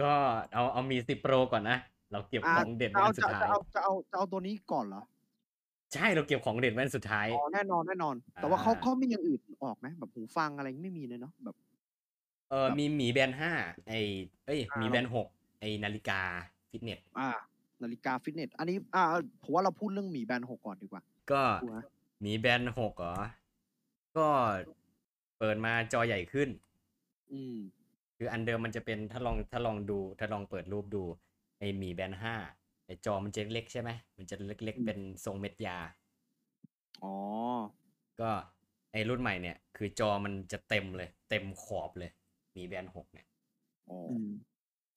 [0.00, 0.12] ก็
[0.52, 1.78] เอาเอามีสิโปรก่อนนะ
[2.12, 5.02] เราเก็บอ่าของเด็ดจะไว้เอาอันสุจะดท้าจะยเอาจะเอาจะเอาตัวนี้ก่อนเหรอ
[5.94, 11.56] ใช่เราเก็บของเด็ดไว้อันสุดท้าย อ๋อ แน่นอนแน่นอน แต่ว่าเขาอ่าเขามีอย่างอื่นออกไหมแบบหูฟังอะไรไม่มีเลยเนาะแบบ
[12.50, 13.52] เออมีหมีแบนห้า
[13.88, 13.92] ไอ
[14.46, 15.26] เอ้ยอ่าหมีแบนหก
[15.60, 16.20] ไอนาฬิกา
[16.70, 17.30] ฟิตเนส อ่า
[17.82, 19.04] นาฬิกาฟิตเนส อันนี้ อ่า
[19.42, 21.02] ผมว่าเราพูดเรื่องหมีแบรนด์หกก่อนดีกว่า
[21.32, 21.78] ก็ถูกไหม
[22.22, 23.14] หมีแบนหกเหรอ
[24.16, 24.28] ก็
[25.38, 26.48] เปิดมาจอใหญ่ขึ้น
[27.32, 27.58] อืม
[28.16, 31.02] คืออันเดิมมันจะเป็นถ้าลองถ้าลองดู ถ้าลองเปิดรูปดู
[31.58, 32.34] ไอหมีแบนห้า
[32.86, 35.78] ไอจอมันจะเล็กใช่ไหมมันจะเล็กอืมๆเป็นทรงเม็ดยา
[37.02, 37.14] อ๋อ
[38.20, 38.30] ก็
[38.92, 42.10] ไอ้รุ่นใหม่เนี่ย คือจอมันจะเต็มเลย เต็มขอบเลย
[42.52, 43.26] Mi Band หกเนี่ย
[43.90, 44.28] อ๋อออืม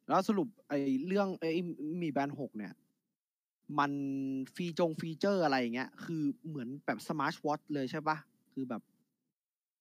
[0.08, 1.52] แล้วสรุปไอ้เรื่องไอ้
[2.00, 2.74] Mi Band หกเนี่ย
[3.80, 3.92] มัน
[4.56, 8.18] ฟีจงฟีเจอร์อะไรอย่างเงี้ย คือเหมือนแบบสมาร์ทวอทเลยใช่ปะ
[8.54, 8.82] คือแบบ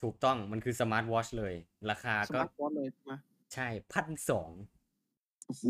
[0.02, 1.54] ถูกต้องมันคือสมาร์ทวอชเลย
[1.90, 3.12] ราคาก็มาร์ทวอทเลยใช่ไหม
[3.54, 4.50] ใช่พันสอง
[5.47, 5.66] โอ้โห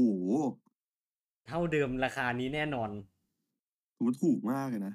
[1.46, 2.90] เท่าเดิมราคานี้แน่นอน
[3.96, 4.94] ถือว่าถูกมากเลยนะ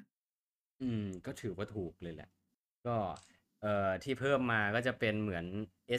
[0.82, 2.28] อืม ก็ถือว่าถูกเลยแหละ
[2.86, 2.96] ก็
[3.62, 5.44] เอ่อที่เพิ่มมาก็จะเป็นเหมือน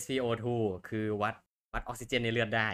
[0.01, 0.45] SpO2
[0.89, 1.35] คือวัด
[1.73, 2.69] วัดออกซิเจนในเลือดได้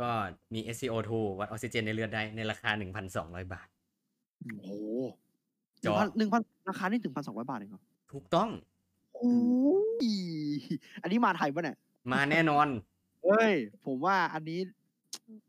[0.00, 0.10] ก็
[0.54, 2.70] มี SpO2 วัดออกซิเจนในเลือดได้ในราคา
[3.10, 3.68] 1,200บาท
[4.42, 4.70] โอ้โห
[5.84, 8.50] จอหนึ่งพันราคานี่ถึงพันสองร้อยบาทเองเหรอถูกต้อง
[9.18, 9.36] โอ้
[10.04, 10.06] ย
[11.02, 11.76] อันนี้มาไทยปะเนี่ย
[12.12, 12.68] มาแน่นอน
[13.24, 13.52] เฮ้ย
[13.86, 14.60] ผมว่าอันนี้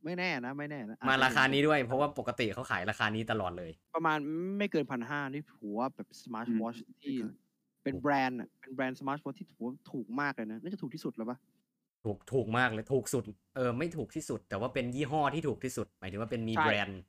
[0.03, 4.17] ไม่แน่นะ ไม่แน่นะอจมาจะราคานี้ด้วย เพราะว่าปกติเขาขายราคานี้ตลอดเลย ประมาณ
[4.57, 7.33] ไม่เกินพันห้านี่ถือว่าแบบสมาร์ทอืมวอชที่ไม่เกิน
[7.83, 11.37] เป็นแบรนด์อะเป็นแบรนด์สมาร์ทวอชที่ถือว่าถูกมากเลยนะ น่าจะถูกที่สุดแล้วปะ
[12.05, 13.23] ถูกถูกมากเลย ถูกสุด
[13.55, 16.99] เออ ไม่ถูกที่สุด แต่ว่าเป็นยี่ห้อที่ถูกที่สุด หมายถึงว่าเป็นมีใช่แบรนด์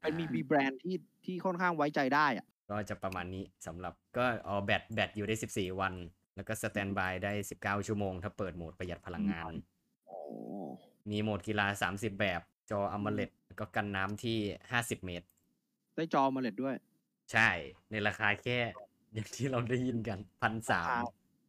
[0.00, 5.94] เป็นมีอ่ามีแบรนด์ที่ที่ค่อนข้างไว้ใจได้อะ ก็จะประมาณนี้สำหรับก็เอาแบตแบตอยู่ได้ 14 วัน
[6.36, 9.52] แล้วก็สแตนบายได้ 19 ชั่วโมง ถ้าเปิดโหมดประหยัดพลังงาน
[10.08, 10.18] อ๋อ
[11.10, 14.38] มีโหมดกีฬา 30 แบบ จออัม l เลดแล้วก็กันน้ำที่
[14.70, 15.26] 50 เมตร
[15.94, 16.74] ได้จอมาเลดด้วย
[17.32, 17.48] ใช่
[17.90, 18.58] ในราคาแค่
[19.12, 21.00] อย่างที่เราได้ยินกันพันสามราคา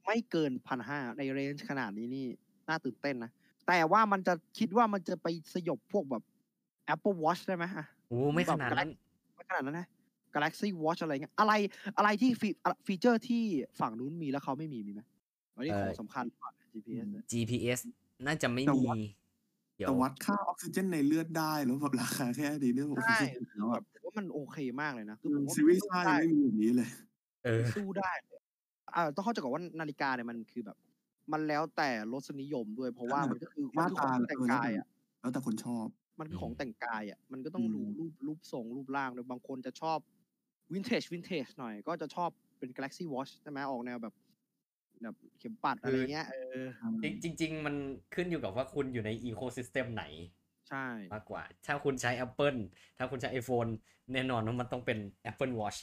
[0.06, 2.26] ไม่เกินพันห้าในเรนจ์ขนาดนี้นี่
[2.68, 3.32] น่าตื่นเต้นนะ
[3.68, 6.24] แต่ว่ามันจะคิดว่ามันจะไปสยบพวกแบบ
[6.94, 8.90] Apple Watch ได้ไหมอะโอ้ไม่ขนาดนั้น
[9.36, 9.88] ไม่ขนาดนั้นนะ
[10.36, 11.54] Galaxy Watch อะไรเงี้ยอะไร
[11.98, 12.50] อะไรที่ฟี
[12.88, 13.43] ฟีเจอร์ที่
[13.80, 15.02] ฝั่งนู้นมีแล้วเขาไม่มีมีไหม
[15.56, 17.80] อันนี้ของเอ่อสำคัญกว่า GPS เนี่ย GPS
[18.26, 18.98] น่าจะไม่แต่มีวัด
[19.78, 26.89] เดี๋ยวแต่วัดค่าออกซิเจนในเลือดได้แล้วแบบราคาแค่นี้เนี่ยโอ้โหใช่สุดๆแล้วแบอะบผมว่ามันโอเคมากเลยนะคือผมว่าซีรีส์สู้ห้าได้ยังไม่มีแบบนี้เลย
[27.46, 28.39] เออสู้ได้เลย
[28.96, 30.78] อ่าต้องเข้าใจก่อนว่านาฬิกาเนี่ยมันคือแบบ
[31.32, 34.88] มันแล้วแต่รสนิยมด้วย เพราะว่ามันก็คือหมันน้าคือขตาองแต่งกายอะ
[35.22, 35.88] แล้วแต่คนชอบ
[36.19, 40.00] มันคือของอืมแต่งกายอะมันก็ต้องอืมดูรูปรูปทรงรูปร่างด้วยบางคนจะชอบ
[40.71, 44.13] วินเทจวินเทจหน่อยก็จะชอบเป็น Galaxy Watch ใช่ไหมออกแนวแบบ
[45.04, 46.67] แบบเข็มปัดอะไรเงี้ยเออ
[47.23, 47.76] จริงจริงๆมัน
[48.15, 50.04] ขึ้นอยู่กับว่าคุณอยู่ในอีโค y ิสเต็มไหน
[50.69, 52.58] ใช่มากกว่า ถ้าคุณใช้ Apple
[52.97, 53.69] ถ้าคุณใช้ iPhone
[54.13, 54.97] แน่นอนว่ามันต้องเป็น
[55.32, 55.80] Apple Watch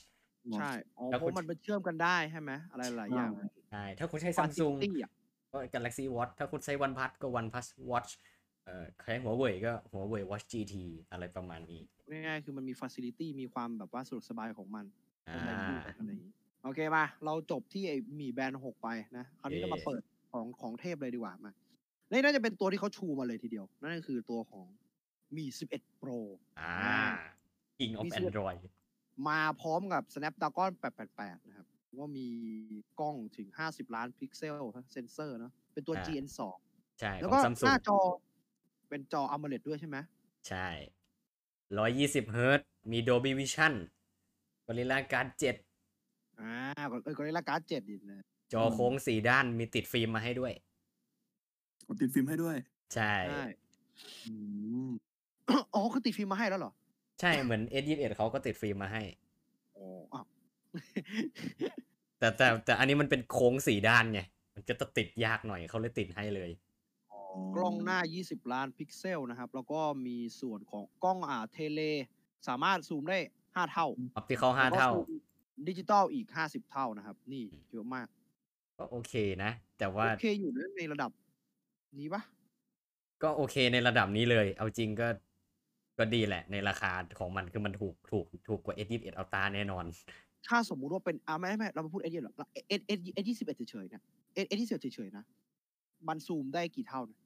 [0.59, 3.31] ใช่อ๋อแล้วเพคุณราะมันไปเชื่อมกันได้ใช่ไหมอะไรหลายอย่าง
[3.71, 5.11] ใช่ถ้าคุณใช้ Samsung Facility อะ
[5.53, 10.75] ก็ Galaxy Watch ถ้าคุณใช้ OnePlus ก็ OnePlus Watch เอ่อใช้หัวเว่ยก็หัวเว่ย Watch GT
[11.13, 11.81] อะไรประมาณนี้
[12.11, 14.87] ง่ายๆคือมันมี Facility มีความแบบว่าสะดวกสบายของมัน
[15.29, 16.33] อ่อะไรอย่างางี้อะไรอย่างงี้
[16.65, 20.03] โอเคมา เราจบที่ไอ้ Mi Band หกไปนะคราวนี้เย่เรามาเปิด
[20.33, 21.53] ของของเทพเลยดีกว่ามา
[22.11, 24.67] นี่น่าจะเป็นตัวที่เขาชูมาเลยทีเดียว นั่นก็คือตัวของ
[25.37, 26.19] มี11 Pro
[26.61, 26.75] อ่า
[27.79, 28.59] King of มีส่วน Android
[29.29, 30.71] มาพร้อมกับ Snapdragon
[31.11, 31.67] 888 นะครับ
[31.99, 32.29] ว่ามี
[33.01, 34.55] กล้องถึง 50 ล้านพิกเซล
[34.93, 36.27] เซนเซอร์เนอะเป็นตัวอ่า GN
[37.01, 37.99] ใช่2แล้วขอก็งห Samsung น้าจอ
[38.91, 39.97] เป็นจอ AMOLED ด้วยใช่ไหม
[40.49, 40.69] ใช่
[41.51, 43.75] 120เฮิร์ตมี Dolby Vision
[44.67, 45.27] Gorilla Glass
[45.83, 46.53] 7อ่า
[46.91, 48.21] ก็เออก็ได้ละการ์ดเจ็ดดินะ
[48.53, 50.53] จอโค้งสี่ด้านมีติดฟิล์มมาให้ด้วย
[52.01, 52.57] ติดฟิล์มให้ด้วย
[52.95, 53.45] ใช่ใช่
[54.27, 54.35] อื
[54.89, 54.91] ม
[55.75, 56.73] อ๋อคือติดฟิล์มมาให้แล้วเหรอ
[57.21, 59.03] ใช่เหมือน S21 เขาก็ติดฟิล์มมาให้
[59.77, 60.25] อ๋ออ้าว
[62.19, 64.21] แต่แต่แต่อันนี้มันเป็นโค้งสี่ด้านไง
[64.55, 66.51] มันก็จะติดยากหน่อยเขาเลยติดให้เลย
[67.57, 71.81] กล้องหน้า 20 ล้านพิกเซลนะครับ แล้วก็มีส่วนของกล้องอ่า tele
[72.49, 73.87] สามารถซูมได้ 5 เท่า
[74.17, 75.09] optical ห้าแล้วก็เท่าซูม
[75.69, 78.07] ดิจิตอลอีก 50 เท่านะครับ นี่เยอะมาก
[78.79, 81.11] ก็โอเคนะ แต่ว่า โอเคอยู่นะในระดับ
[81.99, 82.23] นี้ปะ
[83.23, 85.09] ก็โอเคในระดับนี้เลย เอาจริงก็
[85.99, 89.85] ก็ดีแหละ ในราคาของมันคือมันถูกถูกถูกกว่า S21 Ultra แน่นอน
[90.49, 92.35] ถ้าสมมุติว่าเป็นอ่าไม่ไม่เรามาพูดเอสยี่หรอ
[92.69, 94.03] เอสเอสเอสยี่สิบเอ็ดเฉยๆนะ
[94.35, 95.25] เอสเอสยี่สิบเอ็ดเฉยๆนะ
[96.09, 97.19] มันซูมได้กี่เท่านะ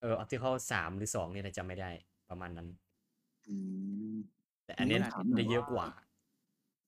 [0.00, 1.90] เออออปติคอลสามหรือสองเนี่ยนะจำไม่ได้
[2.30, 2.68] ประมาณนั้น
[3.46, 3.54] อื
[4.14, 4.16] ม
[4.64, 5.88] แต่แต่อันเนี้ยต้องถามหน่อยได้เยอะว่ากว่า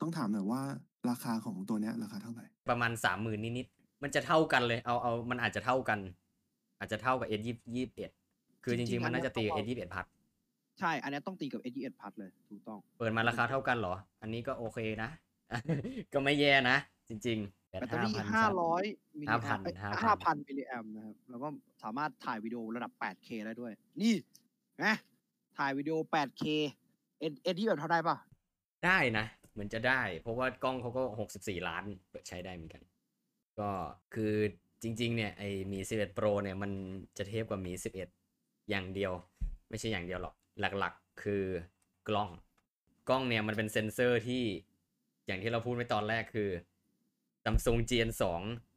[0.01, 0.61] ต้องถามหน่อยว่า
[1.11, 5.99] ราคาของตัวเนี้ย ราคาเท่าไหร่ ประมาณสามหมื่นนิดๆมันจะเท่ากันเลยเอาเอามันอาจจะเท่ากัน
[6.79, 8.11] อาจจะเท่ากับ S ยี่ยี่เอ็ด
[8.65, 10.07] คือจจริริงงๆๆมันน่าจะตีกับอั S นเนี้ยยี่เอ็ดพัด
[10.81, 15.11] ใช่ อันเนี้ยต้องตีกับ s 1 1พัดเลยถูกต้อง เปิดมาราคาเท่ากันเหรอ อันนี้ก็โอเคนะ
[16.13, 16.77] ก็ไม่แย่นะ
[17.09, 21.49] จริง ๆ แบตเตอรี่8,000 500มิลลิแอม5,000 5,000ห้าพันมิลลิแอมนะครับ แล้วก็
[21.83, 24.15] สามารถถ่ายวิดีโอระดับ 8K ได้ด้วย นี่
[24.85, 24.95] นะ
[25.59, 26.45] ถ่ายวิดีโอ 8K
[27.21, 28.17] เอ็นเอ็นที่แบบเท่าได้ปะ
[28.87, 31.03] ได้นะเหมือนจะได้ เพราะว่ากล้องเขาก็
[31.37, 32.83] 64 ล้านเปิดใช้ได้เหมือนกัน
[33.59, 33.71] ก็
[34.15, 34.35] คือ
[34.83, 36.71] จริง ๆ เนี่ยไอ้มี 11 Pro เนี่ยมัน
[37.19, 37.73] จะเทียบกับ Mi
[38.23, 39.13] 11 อย่างเดียว
[39.71, 41.45] ไม่ใช่อย่างเดียวหรอก หลักๆ คือ
[42.09, 42.31] กล้อง
[43.09, 44.45] กล้องเนี่ยมันเป็นเซ็นเซอร์ที่
[45.27, 46.51] อย่างที่เราพูดไว้ตอนแรกคือ
[47.45, 48.25] Samsung GN2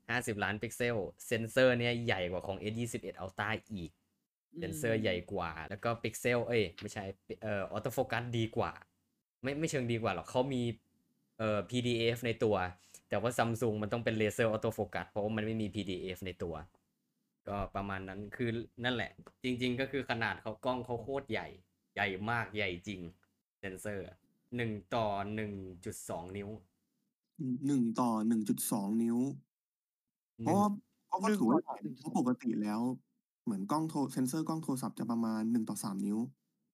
[0.09, 3.91] 50 ล้านพิกเซล เซนเซอร์เนี่ยใหญ่กว่าของ S21 Ultra อีก
[4.59, 7.03] เซนเซอร์ใหญ่กว่า แล้วก็พิกเซล เอ้ย ไม่ใช่
[7.43, 8.71] เอ่อ auto focus ดีกว่า
[9.43, 10.61] ไม่ ไม่เชิงดีกว่าหรอกเขามี
[11.37, 12.55] เอ่อ PDF ในตัว
[13.09, 16.55] แต่ว่าซัมซุงมันต้องเป็น laser auto focus เพราะว่ามันไม่มี PDF ในตัว
[17.47, 18.49] ก็ประมาณนั้น คือ
[18.83, 19.11] นั่นแหละ
[19.43, 21.47] จริง ๆ ก็คือขนาดเขากล้องเขาโคตรใหญ่
[21.95, 23.01] ใหญ่มาก ใหญ่จริง
[23.59, 24.05] เซนเซอร์
[24.55, 25.51] หนึ่งต่อหนึ่ง
[25.85, 26.49] จุดสองนิ้ว
[27.65, 29.17] หนึ่งต่อหนึ่งจุดสองนิ้ว
[30.41, 30.67] เพราะว่า
[31.07, 32.81] เพราะก็ถือว่าใหญ่เพราะปกติแล้ว
[33.43, 36.17] เหมือนกล้องโทรเซนเซอร์กล้องโทรศัพท์จะประมาณหนึ่งต่อสามนิ้ว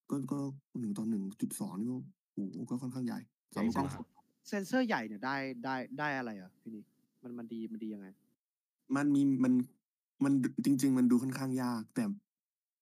[0.09, 0.39] ก็ก็
[0.79, 1.95] หนึ่งต่อหนึ่งจุดสองนิ้ว
[2.33, 3.19] โอ้โหก็ค่อนข้างใหญ่
[3.53, 6.85] สำหรับกล้องใหญ่มากเซนเซอร์ใหญ่เนี่ยได้ได้ได้อะไรอะพี่นิก
[7.23, 8.07] มันมันดีมันดียังไง
[8.95, 9.53] มันมีมัน
[10.23, 10.33] มัน
[10.65, 12.03] จริง ๆ มันดูค่อนข้างยาก แต่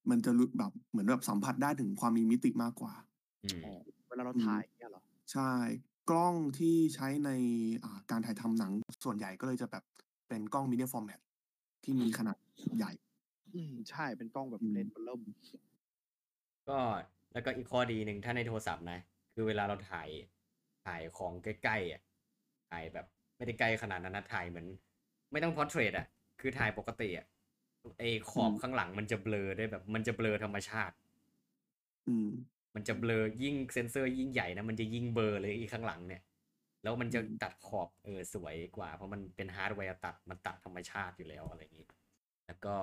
[0.10, 2.94] มันจะรู้แบบเหมือนแบบสัมผัสได้ถึงความมีมิติมากกว่า
[3.44, 3.72] อืมอ๋อ
[4.08, 5.52] เวลาเราอืมถ่ายเนี่ยเหรอ ใช่
[6.12, 7.30] กล้องที่ใช้ใน
[7.84, 8.72] อ่าการถ่ายทำหนัง
[9.04, 9.84] ส่วนใหญ่ก็เลยจะแบบ
[10.28, 11.20] เป็นกล้อง medium format
[11.84, 12.38] ที่มีขนาด
[12.78, 12.92] ใหญ่
[13.54, 15.20] อืมใช่เป็นกล้องแบบอืมเลนส์เบลเริ่ม
[16.70, 16.80] ก็
[17.34, 19.00] แล้วก็อีกข้อดีหนึ่งถ้าในโทรศัพท์นะ
[19.34, 20.10] คือเวลาเราถ่าย
[20.86, 22.02] ถ่ายของใกล้ๆอะ
[22.70, 23.06] ถ่ายแบบ
[23.38, 24.68] ไม่ได้ใกล้ขนาดนั้นนะถ่ายเหมือน
[25.32, 26.08] ไม่ต้อง portrait อะ
[26.40, 27.26] คือถ่ายปกติอะ
[28.00, 30.96] ไอขอบอืมข้างหลังมันจะเบลอได้แบบ มันจะเบลอธรรมชาติ
[32.08, 32.28] อืม
[32.76, 36.22] มันจะเบลอยิ่งเซนเซอร์ยิ่งใหญ่นะมันจะยิ่งเบลอเลยอีกข้างหลังเนี่ย
[36.84, 41.88] แล้วมันจะอืมตัดขอบเออสวยกว่า เพราะมันเป็นฮาร์ดแวร์ตัดมันตัดธรรมชาติอยู่แล้วอะไรอย่างนี้
[42.48, 42.76] แล้วก็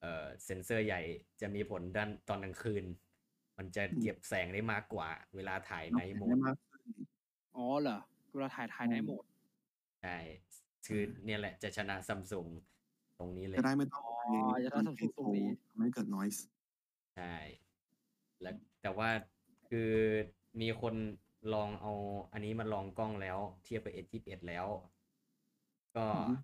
[0.00, 1.00] เออเซนเซอร์ใหญ่
[1.40, 2.84] จะมีผลด้านตอนกลางคืน
[3.58, 6.86] มันจะเก็บแสงได้มากกว่า เวลาถ่ายในโหมดได้มากขึ้น
[7.56, 7.98] อ๋อเหรอ
[8.32, 9.24] เวลาถ่ายถ่ายในโหมด
[10.02, 10.16] ใช่
[10.86, 12.46] คือเนี่ยแหละจะชนะซัมซุง
[13.18, 16.40] ตรงนี้เลยจะได้ไม่ต้องอ๋อจะได้ Samsung ตรงนี้ทำให้เกิด noise
[17.16, 17.34] ใช่
[18.40, 19.08] แล้วแต่ว่า
[19.68, 19.90] คือ
[20.60, 20.94] มีคน
[21.54, 21.92] ลองเอา
[22.32, 24.66] อันนี้มาลองกล้องแล้ว เทียบกับ S21 แล้ว
[25.96, 26.34] ก็อือฮึ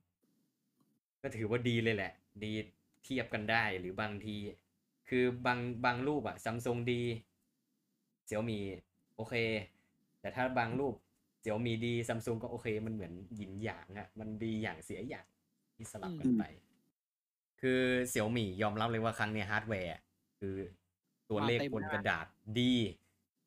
[1.22, 2.12] ก็ถือว่าดีเลยแหละ
[2.44, 2.52] ดี
[3.04, 4.36] เทียบกันได้หรือบางที
[5.08, 7.02] คือบางบางรูปอะซัมซุงดี
[8.26, 8.58] เสี่ยวมี่
[9.16, 9.34] โอเค
[10.20, 10.94] แต่ถ้าบางรูป
[11.40, 15.26] เสี่ยวมีดีซัมซุงก็โอเค มันเหมือนหยินหยางอะมันดีอย่างเสียอย่าง
[15.76, 16.42] ที่สลับกันไป
[17.60, 19.94] คือเสี่ยวมี่ยอมรับเลยว่าครั้งเนี้ยฮาร์ดแวร์
[20.38, 20.56] คือ
[21.32, 22.26] ตัวเลขมาเต็มบนมากกระดาษ
[22.58, 22.74] ดี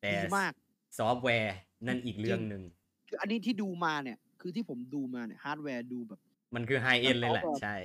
[0.02, 0.52] แต่ดีมาก
[0.98, 2.62] ซอฟต์แวร์นั่นอีกเรื่องหนึ่ง
[3.08, 6.20] คืออันนี้ที่ดูมาเนี่ย คือที่ผมดูมาเนี่ยฮาร์ดแวร์ดูแบบ
[6.54, 7.76] มันคือ high-end เลยแหละซอฟต์แวร์ใช่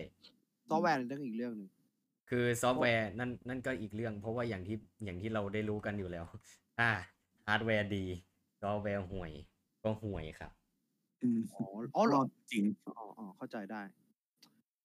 [0.70, 1.70] ซอฟต์แวร์เรื่องอีกเรื่องหนึ่ง
[2.30, 6.26] คือซอฟต์แวร์นั่นนั่นก็อีกเรื่อง เพราะว่าอย่างที่อย่างที่เราได้รู้กันอยู่แล้ว
[6.80, 6.92] อ่า
[7.48, 8.06] ฮาร์ดแวร์ดี
[8.62, 9.32] ซอฟต์แวร์ห่วย
[9.84, 10.52] ก็ห่วยครับ
[11.24, 13.82] อืมอ๋ออ๋อเหรรออดจริงอ๋ออ๋อเข้าใจได้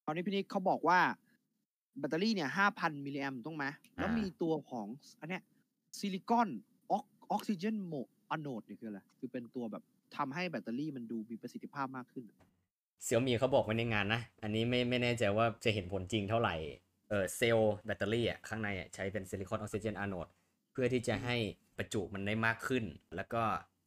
[0.05, 1.00] คราวนี้พี่นิกเขาบอกว่า
[1.98, 3.64] แบตเตอรี่เนี่ยห้าพันมิลลิแอมป์ต้องไหม
[3.96, 4.87] แล้วอ่ามีมีตัวของ
[5.20, 5.42] อันเนี้ย
[5.99, 6.49] silicon
[6.90, 7.94] ออก oxygen โม
[8.31, 9.82] anode เนี่ยคืออะไรคือเป็นตัวแบบ
[10.16, 12.24] ทำให้แบตเตอรี่มันดูมีประสิทธิภาพมากขึ้น
[13.04, 16.54] เสี่ยวมีเขาบอกไว้ในงานนะ อันนี้ไม่ไม่แน่ใจว่าจะเห็นผลจริงเท่าไหร่
[17.09, 20.26] เออเซลล์แบตเตอรี่อะข้างในอะใช้เป็นซิลิคอนออกซิเจนอะโนด
[20.72, 21.37] เพื่อที่จะให้
[21.76, 22.85] ประจุมันได้มากขึ้น
[23.16, 23.42] แล้วก็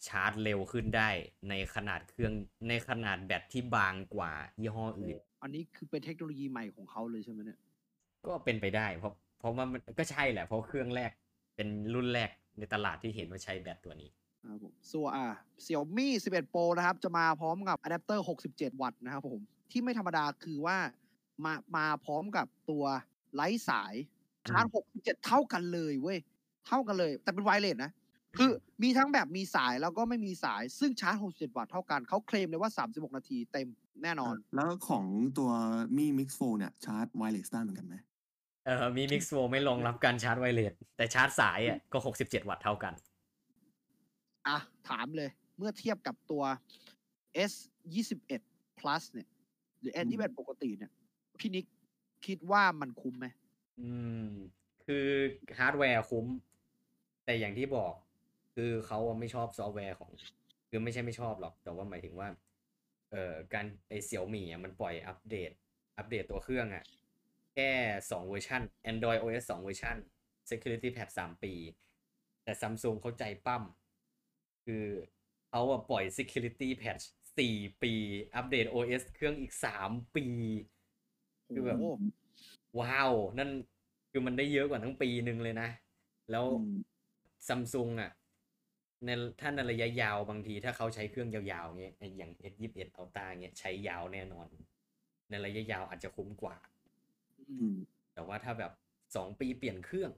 [0.07, 1.09] ชาร์จเร็วขึ้นได้
[1.49, 2.33] ในขนาดเครื่อง
[2.69, 7.59] ในขนาดแบตที่บางกว่ายี่ห้ออื่น อันนี้คือเป็นเทคโนโลยีใหม่ของเขาเลยใช่ไหมเนี่ย
[8.27, 11.12] ก็เป็นไปได้ เพราะเพราะว่ามันก็ใช่แหละ เพราะเครื่องแรก
[11.55, 14.10] เป็นรุ่นแรกในตลาดที่เห็นว่าใช้แบตตัวนี้
[14.43, 15.25] นะครับผมส่วนอ่า
[15.65, 19.39] Xiaomi 11 Pro นะครับ จะมาพร้อมกับอะแดปเตอร์ 67 วัตต์นะครับผม
[19.71, 20.77] ที่ไม่ธรรมดาคือว่า
[21.45, 22.84] มามาพร้อมกับตัว
[23.34, 23.93] ไร้สาย
[24.49, 26.19] ชาร์จ67 เท่ากันเลยเว้ย
[26.67, 27.91] เท่ากันเลย แต่เป็นไวเลสนะ
[28.37, 28.49] คือ
[28.83, 33.67] มีทั้งแบบมีสายแล้วก็ไม่มีสายซึ่งชาร์จ 67 วัตต์เท่ากันเขาเคลมเลยว่า 36 นาทีเต็ม
[34.03, 35.05] แน่นอน แล้วของ
[35.37, 35.51] ตัว
[35.97, 37.95] มี Mix 4เนี่ยชาร์จไวเลสได้เหมือนกันไหม
[38.65, 42.93] เออมี Mix 4ไม่รองรับการชาร์จ wireless แต่ชาร์จสายอะก็ 67 วัตต์เท่ากัน
[44.47, 44.57] อะ
[44.89, 46.43] ถามเลยเมื่อเทียบกับตัว
[47.51, 47.53] S
[48.17, 49.27] 21 plus เนี่ย
[49.79, 50.91] หรือ N 21ปกติเนี่ย
[51.39, 51.65] พี่นิก
[52.25, 53.27] คิดว่ามันคุ้มไหม
[53.81, 53.91] อื
[54.25, 54.27] ม
[54.85, 55.07] คือ
[55.59, 56.25] ฮาร์ดแวร์คุ้ม
[57.25, 57.93] แต่อย่างที่บอก
[58.59, 60.11] คืคือเขาอะไม่ชอบซอฟต์แวร์ของ
[60.69, 62.27] คือไม่ใช่ไม่ชอบหรอก แต่ว่าหมายถึงว่า
[63.11, 65.51] เอ่อการไอเสี่ยวมี่อะมันปล่อยอัปเดต
[65.97, 66.83] อัปเดตตัวเครื่องอะ
[67.53, 67.71] แค่
[68.11, 69.97] สองเวอร์ชัน Android OS สองเวอร์ชัน
[70.51, 71.53] Security Patch สามปี
[72.43, 73.63] แต่ซัมซุงเขาใจปั้ม
[74.65, 74.85] คือ
[75.49, 77.05] เขาอะปล่อย Security Patch
[77.37, 77.93] สี่ปี
[78.35, 80.25] อัปเดต OS เครื่องอีกสามปี
[81.53, 81.91] คือแบบโอ้
[82.79, 83.49] ว้าว นั่น
[84.11, 85.69] คือมันได้เยอะกว่าทั้งปีหนึ่งเลยนะ
[86.31, 86.99] แล้วอืม
[87.47, 88.11] ซัมซุงอะ
[89.05, 89.09] ใน
[89.39, 94.47] ถ้าในระยะยาวบางทีถ้าเขาใช้เครื่องยาวๆเงี้ยอย่าง S21 Ultra เงี้ยใช้ยาวแน่นอน
[95.29, 96.57] ในระยะยาวอาจจะคุ้มกว่า
[97.49, 97.75] อืม
[98.13, 98.71] แต่ว่าถ้าแบบ
[99.15, 100.12] สองปีเปลี่ยนเครื่อง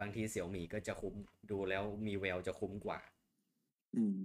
[0.00, 1.14] บางทีเสี่ยวมี่ก็จะคุ้ม
[1.50, 3.00] ดูแล้วมีแววจะคุ้มกว่า
[3.96, 4.18] อืม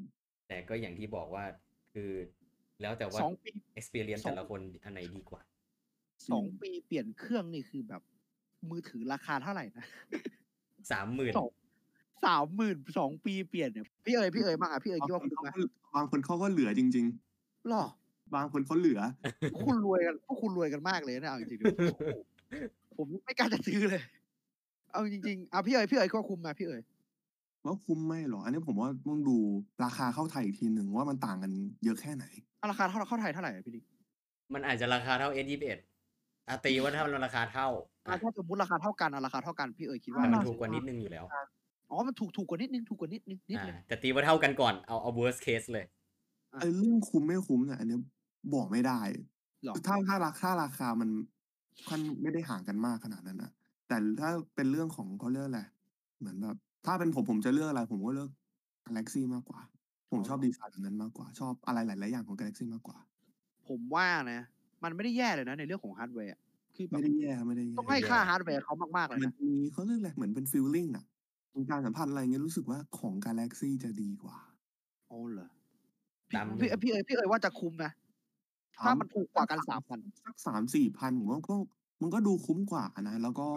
[0.48, 1.46] แต่ก็อย่างที่บอกว่า
[1.94, 2.12] คือ
[2.82, 5.42] แล้วแต่ว่าสองปี experience สองแต่ละคนอันไหนดีกว่า
[6.32, 8.02] สองปีเปลี่ยนเครื่องนี่คือแบบ
[8.70, 9.86] มือถือราคาเท่าไหร่นะ
[10.92, 11.34] สามหมื่น
[12.26, 15.62] สองสามหมื่นสองปีเปลี่ยนเนี่ยพี่เอ๋ยพี่เอ๋ยมากอะพี่เอ๋ยบางคิดว่าคนคุ้มเขาไหมก็
[15.96, 17.06] บางคนเขาก็เหลือจริง
[17.70, 19.00] หรอๆบางคนเขาเหลือ
[19.54, 21.68] พวกคุณรวยกันพวกคุณรวยกันมากเลยนะเอาจริงๆดู
[22.98, 24.02] ผมไม่กล้าจะซื้อเลย
[24.92, 26.82] เอาจริงๆเอาพี่เอ๋ยพี่เอ๋ยคิดว่าคุ้มไหมพี่เอ๋ย
[27.66, 29.38] ว่าคุ้มไหมเหรอ อันนี้ผมว่าต้องดู
[29.86, 31.52] ราคาเข้าไทยอีกทีหนึ่งว่ามันต่างกัน
[31.84, 32.26] เยอะแค่ไหน
[32.60, 33.84] เอาราคาเท่าเข้าไทยเท่าไหร่อะพี่ดิ๊ก
[34.54, 35.80] มันอาจจะราคาเท่า S21
[36.50, 37.68] อาตีว่าถ้าราคาเท่า
[38.06, 41.26] อะถ้าสมมติราคาเท่ากันอะราคาเท่ากันพี่เอ๋ยคิดว่าแต่มันราคาถูกกว่านิดนึงอยู่แล้ว
[41.94, 45.86] อ๋อมันถูกถูกกว่านิดนึงถูกกว่านิดนึงนิดอ่านึงแต่ตีว่าเท่ากันก่อนเอาเอา worst case เลย
[46.54, 47.98] อะไอ้เรื่องคุ้มไม่คุ้มเนี่ยอันนี้
[48.54, 49.00] บอกไม่ได้
[49.64, 51.10] หรอถ้าถ้าราคาราคามัน
[51.88, 53.52] ค่อนไม่ได้ห่างกันมากขนาดนั้นนะ
[53.88, 55.62] แต่ถ้าเป็นเรื่องของเขาเรียกอะไร
[56.20, 58.30] เหมือนแบบถ้าเป็นผมผมจะเลือกอะไร ผมก็เลือก
[58.86, 59.60] Galaxy มากกว่า
[60.12, 62.98] ผมชอบดีไซน์แบบนั้นมากกว่า ชอบอะไรหลาย ๆ อย่างของ Galaxy มากกว่า
[63.68, 64.42] ผมว่านะ
[64.84, 66.42] มันไม่ได้แย่เลยนะในเรื่องของฮาร์ดแวร์อะ
[66.76, 71.13] คือแบบไม่ได้แย่ไม่ได้แย่ต้องให้ค่าฮาร์ดแวร์เขามาก ๆ เลยมันนะมีเขาเรียกอะไรเหมือนเป็นฟีลลิ่งอะมี
[71.72, 74.38] การสัมผัสอะไรเงี้ยรู้สึกว่าของ Galaxy จะดีกว่า
[75.08, 75.48] โอ้เหรอ
[76.36, 77.92] ตามพี่พี่เอ๋ยพี่เอ๋ยว่าจะคุ้มนะ
[78.84, 81.56] ถ้ามันถูกกว่ากันสามพันสักสามสี่พันผมว่าก็
[82.02, 83.48] มันก็ดูคุ้มกว่านะ แล้วก็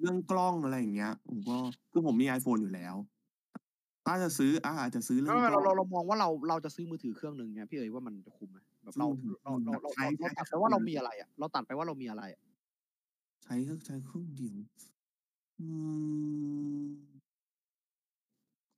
[0.00, 1.56] เรื่องกล้องอะไรอย่างเงี้ยผมก็
[1.92, 2.94] คือผมมี iPhone อยู่แล้ว
[4.06, 12.42] ถ้าจะซื้ออะอาจจะซื้อเรื่องไม่ไม่เรากล้เราองเรามองว่าเราเราจะซื้อมือถือเครื่องหนึ่งเนี่ยพี่เอ๋ยว่ามันจะคุ้มไหมแบบเราซื้อมือถือเราเราเราใช้เราใช้ตัดไปว่าเรามีอะไรอะเราตัดไปว่าเรามีอะไรอะ
[13.44, 14.56] ใช้ก็ใช้เครื่องเดียว
[15.60, 15.66] อื
[16.82, 17.17] ม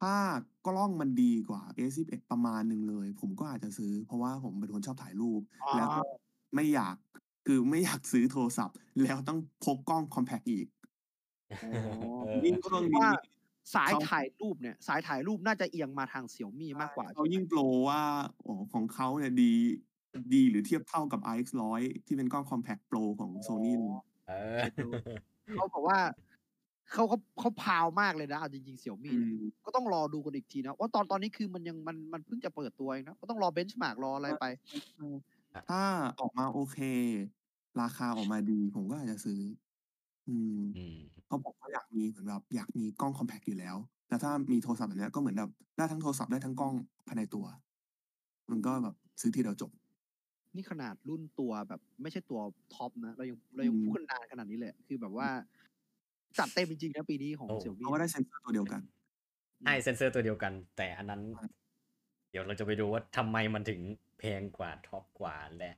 [0.01, 0.15] ถ้า
[0.67, 5.41] กล้องมันดีกว่า A11 ประมาณหนึ่งเลย ผมก็อาจจะซื้อ เพราะว่าผมเป็นคนชอบถ่ายรูป
[5.77, 6.01] แล้วก็
[6.55, 6.97] ไม่อยาก
[7.47, 10.67] คือไม่อยากซื้อโทรศัพท์ แล้วต้องพกกล้องคอมแพกอีก
[11.61, 11.67] เอ
[12.23, 13.11] อยิ่งเครื่องดีว่า
[13.75, 18.01] สายถ่ายรูปเนี่ย สายถ่ายรูปน่าจะเอียงมาทางเสี่ยวมี่มากกว่าเขายิ่งโปรว่า
[18.47, 19.53] อ๋อของเขาเนี่ยดี
[20.35, 23.91] ดีหรือเทียบเท่ากับ RX100 ที่เป็นกล้องคอมแพ t โปรของโซนี่เลย
[24.29, 24.61] เออ
[25.55, 25.99] เขาบอกว่า
[26.93, 34.45] เขาเขาเขาพาวมากเลยนะเอาจริงๆเสี่ยวมี่อืเนี่ยมก็ต้องรอดูกันอีกทีนะว่าตอนตอนนี้คือมันยังมันมันเพิ่งจะเปิดตัวเองนะก็ต้องรอเบนช์มาร์กรออะไรไป
[35.69, 35.83] ถ้า
[36.21, 36.77] ออกมาโอเค
[37.81, 39.41] ราคาออกมาดีผมก็อาจจะซื้อ
[40.29, 43.77] อืมอืมเพราะผมก็อยากมีเหมือนแบบอยากมีกล้องคอมแพคอยู่แล้ว
[44.09, 46.75] แต่ถ้ามีโทรศัพท์แบบเนี้ยก็เหมือนแบบได้ทั้งโทรศัพท์ได้ทั้งกล้อง
[47.07, 47.47] ภายในตัว
[48.51, 49.71] มันก็แบบซื้อทีเดียวจบ
[50.57, 52.41] นี่ขนาดรุ่นตัวแบบ ไม่ใช่ตัว
[52.75, 55.29] ท็อปนะเรายังเรายังอืมพูดกันนานขนาดนี้เลยคือแบบว่า
[56.39, 58.81] จัดเต็มจริงๆนะปีนี้ของโอ้ เสี่ยวมี่เพราะว่าได้เซ็นเซอร์ตัวเดียวกัน
[59.65, 61.49] ใช่เซนเซอร์ตัวเดียวกัน แต่อันนั้นใช่
[62.31, 63.81] เดี๋ยวเราจะไปดูว่าทำไมมันถึง
[64.19, 65.73] แพงกว่าท็อปกว่าและ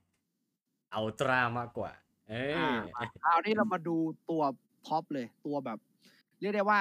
[0.95, 1.93] ultra มากกว่า
[2.29, 3.97] เอออ่าคราวนี้เรามาดู
[4.31, 4.43] ตัว
[4.87, 5.79] ท็อปเลย ตัวแบบ
[6.41, 6.81] เรียกได้ว่า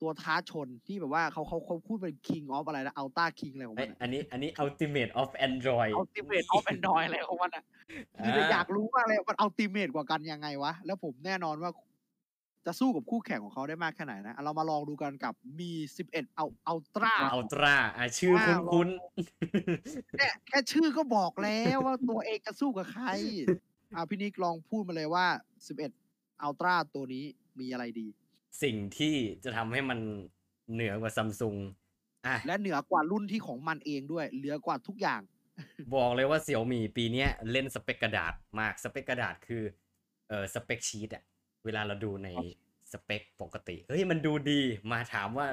[0.00, 7.64] ตัวท้าชนที่แบบว่าเขาเขาเขาพูดเป็น king of อะไรนะ ultra king อะไรของเอ้มัยนอันนี้อันนี้ ultimate of android ultimate of android อะไรของมันอะ
[8.24, 11.70] คือเราอยากรู้มากเลยมัน ultimate กว่ากันยังไงวะ แล้วผมแน่นอนว่า
[12.66, 15.70] จะสู้กับคู่แข่งของเขาได้มากแค่ไหนนะอะเรามาลองดูกันกับมี
[16.06, 18.88] 11เอา ultra อัลตร้าอะชื่อว้าวคุ้น
[20.18, 23.06] เนี่ยแค่ชื่อก็บอกแล้วว่าตัวเองจะสู้กับใคร
[23.94, 25.26] อ่าพี่นิกลองพูดมาเลยว่า
[25.86, 27.24] 11 ultra ตัวนี้
[27.60, 29.98] มีอะไรดีๆสิ่งที่จะทำให้มัน
[30.72, 31.56] เหนือกว่าซัมซุง
[32.26, 35.20] อะและเหนือกว่ารุ่นที่ของมันเองด้วย เหนือกว่าทุกอย่าง
[35.94, 39.62] บอกเลยว่าเสี่ยวมี่ปีเนี้ยเล่นสเปคกระดาษมากสเปคกระดาษคือ
[40.28, 41.24] เออสเปคชีตอะ
[41.64, 42.28] เวลาเราดูใน
[42.92, 44.60] สเปคปกติเฮ้ยมันดูดี
[44.92, 45.46] มาถามว่า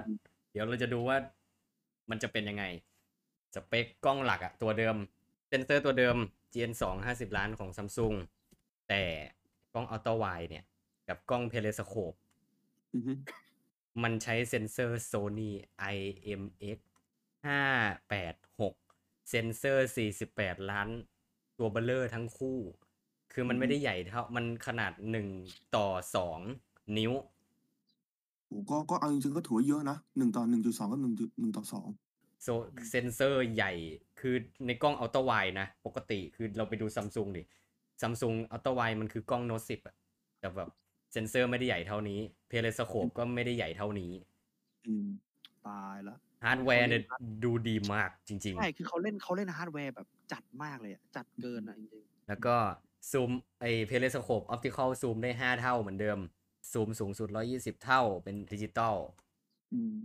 [0.51, 1.17] เดี๋ยวเราจะดูว่า
[2.09, 2.63] มันจะเป็นยังไง
[3.55, 4.95] สเปคกล้องหลักอะตัวเดิม
[5.49, 6.17] เซนเซอร์ตัวเดิม
[6.53, 8.13] Gen 2 50 ล้านของซัมซุง
[8.89, 9.03] แต่
[9.73, 10.65] กล้อง ultrawide เนี่ย
[11.07, 12.13] กับกล้อง periscope
[12.93, 13.13] อือฮึ
[14.03, 15.51] มันใช้เซ็นเซอร์ Sony
[15.95, 16.79] IMX
[17.75, 19.89] 586 เซ็นเซอร์
[20.27, 20.89] 48 ล้าน
[21.57, 22.59] ตัวเบลเลอร์ทั้งคู่
[23.37, 25.27] คือมันไม่ได้ใหญ่เท่า มันขนาด1
[25.75, 27.11] ต่อ2นิ้ว
[28.47, 31.87] โอ้ก็ก็เอาจริงๆก็ถือว่าเยอะนะหนึ่งต่อหนึ่งจุดสองกับหนึ่งจุดหนึ่งต่อสอง
[32.43, 32.47] โซ
[32.89, 33.71] เซนเซอร์ใหญ่
[34.19, 37.43] คือในกล้อง ultrawide นะ ปกติคือเราไปดูซัมซุงดิ
[38.01, 39.95] ซัมซุง ultrawide มันคือกล้องโน้ตสิบอะ
[40.39, 40.69] แต่แบบ
[41.13, 44.11] เซนเซอร์ไม่ได้ใหญ่เท่านี้ periscope ก็ไม่ได้ใหญ่เท่านี้
[44.87, 45.07] อืม
[45.67, 47.01] ตายแล้วฮาร์ดแวร์เนี่ย
[47.43, 52.55] ดูดีมากจริงใช่คือเขาเล่นเขาเล่นฮาร์ดแวร์แบบจัดมากเลยอะจัดเกินอะจริงๆ แล้วก็
[53.11, 56.19] ซูมไอ periscope optical zoom ได้5เท่าเหมือนเดิม
[56.71, 58.95] ซูมสูงสุด120เท่าเป็นดิจิตอล
[59.73, 59.95] อืม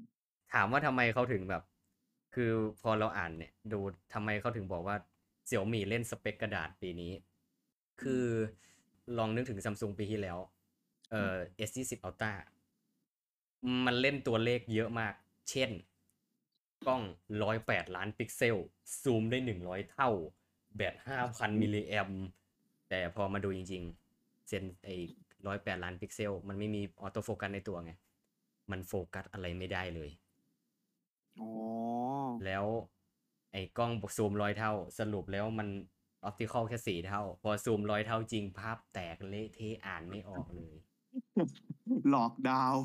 [0.53, 1.63] ถามว่าทำไมเขาถึงแบบ
[2.35, 2.51] คือ
[2.83, 3.81] พอเราอ่านเนี่ยดู
[4.13, 4.97] ทำไมเขาถึงบอกว่า
[5.47, 7.13] เสี่ยวมี่เล่นสเปคกระดาษปีนี้
[8.03, 8.25] คือ
[9.19, 10.39] ลองนึกถึงซัมซุงปีที่แล้ว
[11.11, 11.37] เอ่อ
[11.69, 12.33] S20 Ultra
[13.87, 15.15] มันเล่นตัวเลขเยอะมาก
[15.51, 15.71] เช่น
[16.87, 17.03] กล้อง
[17.49, 18.57] 108 ล้านพิกเซล
[19.03, 20.11] ซูมได้ 100 เท่า
[20.77, 20.95] แบต
[21.29, 22.11] 5,000 มิลลิแอม
[22.91, 23.83] แต่พอมาดูจริง
[24.15, 24.97] ๆ เซนไอ้
[25.41, 27.93] 108ล้านพิกเซล มันไม่มี auto focus ในตัวไง
[28.71, 31.51] มันโฟกัสอะไรไม่ได้เลยๆอ๋อ
[32.47, 32.65] แล้ว
[33.53, 35.69] ไอ้กล้องซูมร้อยเท่า สรุปแล้วมัน
[36.25, 40.75] optical แค่สี่เท่า พอซูมร้อยเท่าจริงภาพแตกเละเทะอ่านไม่ออกเลย
[42.09, 42.85] หลอกดาวน์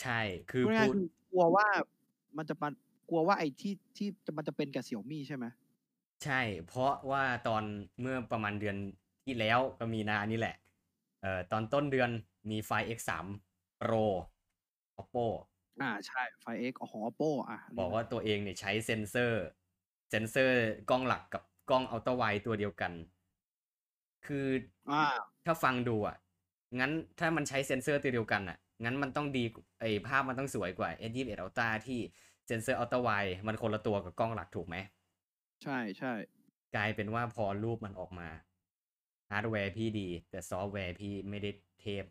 [0.00, 1.66] ใช่คือพูดง่ายพูดๆคือกลัวว่า
[2.36, 2.72] มันจะมัน
[3.08, 5.46] กลัวว่าไอ้ที่ที่จะมันจะเป็นกับเสี่ยวมี่ใช่ไหม
[6.24, 7.64] ใช่ เพราะว่าตอน
[8.00, 8.76] เมื่อประมาณเดือน
[9.24, 10.54] ที่แล้วก็มีนานี่แหละ
[11.22, 12.10] เอ่อตอนต้นเดือน
[12.50, 13.24] มีไฟ X3
[13.80, 14.04] Pro
[15.00, 15.26] Oppo
[15.80, 19.42] อ่าใช่ Find X Oppo อะบอกว่าตัวเองเนี่ยใช้เซนเซอร์
[20.10, 20.54] เซนเซอร์
[20.90, 22.92] กล้องหลักกับกล้อง ultrawide ตัวเดียวกัน
[24.26, 24.46] คือ
[24.90, 25.02] อ่า
[25.44, 26.16] ถ้าฟังดูอะ
[26.80, 29.44] งั้นถ้ามันใช้เซนเซอร์ตัวเดียวกันอะ งั้นมันต้องดี
[29.80, 31.98] AI ภาพมันต้องสวยกว่า S21 Ultra ที่
[32.46, 33.10] เซนเซอร์ ultrawide
[33.46, 34.76] มันคนละตัวกับกล้องหลักถูกไหม
[35.62, 36.12] ใช่ใช่
[36.76, 38.28] กลายเป็นว่าพอรูปมันออกมา
[39.30, 42.04] ฮาร์ดแวร์พี่ดี แต่ซอฟต์แวร์พี่ไม่ได้เทพ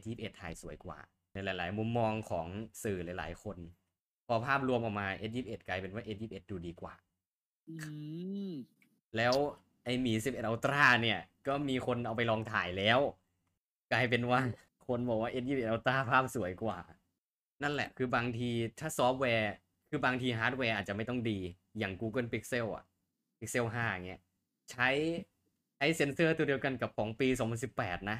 [0.00, 0.98] S21 ถ่ายสวยกว่า
[1.32, 2.46] ในหลาย ๆ มุมมองของ
[2.84, 3.58] สื่อหลาย ๆ คน
[4.26, 6.94] พอภาพรวมออกมา S21 กลายเป็นว่า S21 ดูดีกว่า
[7.68, 7.74] อื
[8.50, 8.50] ม
[9.16, 9.34] แล้ว
[9.84, 13.00] ไอหมี11 Ultra เนี่ย ก็มีคนเอาไปลองถ่ายแล้ว
[13.92, 14.40] กลายเป็นว่า
[14.88, 16.78] คนบอกว่า S21 Ultra ภาพสวยกว่า
[17.62, 19.52] นั่นแหละคือบางทีถ้าซอฟต์แวร์
[19.90, 21.38] คือบางทีฮาร์ดแวร์อาจจะไม่ต้องดี
[21.78, 22.84] อย่าง Google Pixel อะ
[23.38, 24.20] Pixel 5อย่างเงี้ย
[24.70, 24.88] ใช้
[25.76, 27.28] ใช้เซนเซอร์ตัวเดียวกันกับของปี
[27.68, 28.18] 2018 นะ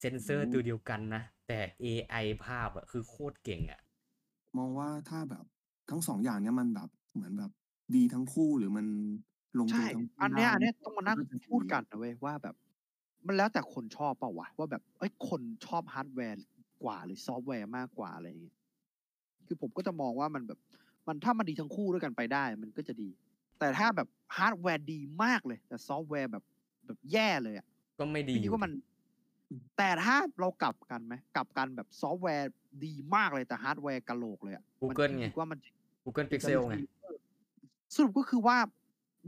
[0.00, 3.80] เซนเซอร์ตัวเดียวกันนะ แต่ AI ภาพอะคือโคตรเก่งอะ
[4.58, 5.44] มองว่าถ้าแบบ
[5.90, 7.50] ทั้งสองอย่างเนี้ยมันแบบเหมือนแบบ
[7.94, 8.86] ดีทั้งคู่หรือมัน
[9.58, 12.54] ลงตัวใช่ทั้งคู่อันเนี้ยได้อันเนี้ยต้องมานั่งก็จะพูดกันนะเว้ยว่าแบบ
[13.26, 16.46] มันแล้วแต่คนชอบเปล่าวะว่าแบบเอ้ยคนชอบฮาร์ดแวร์
[16.82, 18.56] กว่าหรือซอฟต์แวร์มากกว่าอะไรอย่างเงี้ย
[19.46, 20.60] คือผมก็จะมองว่ามันแบบ
[21.08, 23.08] มันถ้ามันดีทั้งคู่ด้วยกันไปได้ มันก็จะดี
[23.58, 26.44] แต่ถ้าแบบฮาร์ดแวร์ดีมากเลย แต่ซอฟต์แวร์แบบ
[26.86, 27.66] แบบแย่เลยอะ
[27.98, 28.72] ก็ไม่ดีพี่คิดว่ามัน
[29.76, 32.52] แต่ถ้าเรากลับกันไหมกลับกันแบบซอฟต์แวร์
[32.84, 35.58] ดีมากเลยแต่ฮาร์ดแวร์กะโหลกเลยอะ Google ไงคิดว่ามัน
[36.04, 36.74] Google Pixel ไง
[37.94, 38.58] สรุปก็คือว่า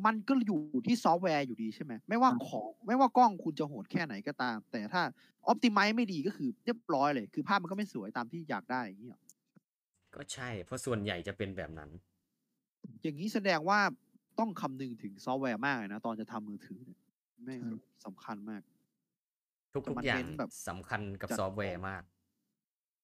[0.06, 5.02] มันก็อยู่ที่ซอฟต์แวร์อยู่ดีใช่ไหมไม่ว่าของไม่ว่ากล้องคุณจะโหดแค่ไหนก็ตาม แต่ถ้า
[5.46, 9.20] อ p ติ i z e ไม่ดีก็คือเรียบร้อยเลย คือภาพมันก็ไม่สวยตามที่อยากได้อย่างนี้หรอ
[10.14, 11.90] ก็ใช่ เพราะส่วนใหญ่จะเป็นแบบนั้น
[13.02, 13.80] อย่างนี้แสดงว่า
[14.38, 16.98] ต้องคำนึงถึงซอฟต์แวร์มากเลยนะ ตอนจะทำมือถือเนี่ย
[17.44, 17.60] แม่ง
[18.06, 18.62] สำคัญมาก
[19.72, 22.02] ทุกแต่มันๆอย่างเน้นแบบสำคัญกับจัดซอฟต์แวร์มาก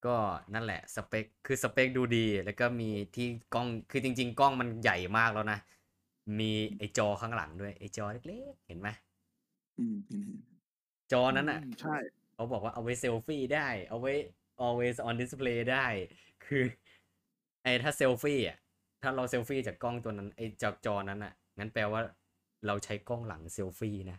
[0.06, 0.16] ก็
[0.54, 5.58] นั่นแหละสเปค คือสเปคดูดี แล้วก็มีที่กล้อง คือจริง ๆ กล้องมันใหญ่มากแล้วนะ
[6.40, 8.88] มีไอจอข้างหลังด้วย ไอจอเล็กๆ เห็นไหม
[9.78, 10.38] อืมเห็นเห็น
[11.12, 11.96] จอนั้นอะมใช่
[12.34, 14.12] เขาบอกว่าเอาไว้เซลฟี่ได้ เอาไว้
[14.66, 15.86] always on display ได้
[16.44, 16.62] คือ
[17.66, 18.58] ไอถ้าเซลฟี่อะ
[19.02, 22.00] ถ้าเราเซลฟี่จากกล้องตัวนั้นไอจากจอนั้นอะงั้นแปลว่า
[22.66, 24.18] เราใช้กล้องหลังเซลฟี่นะ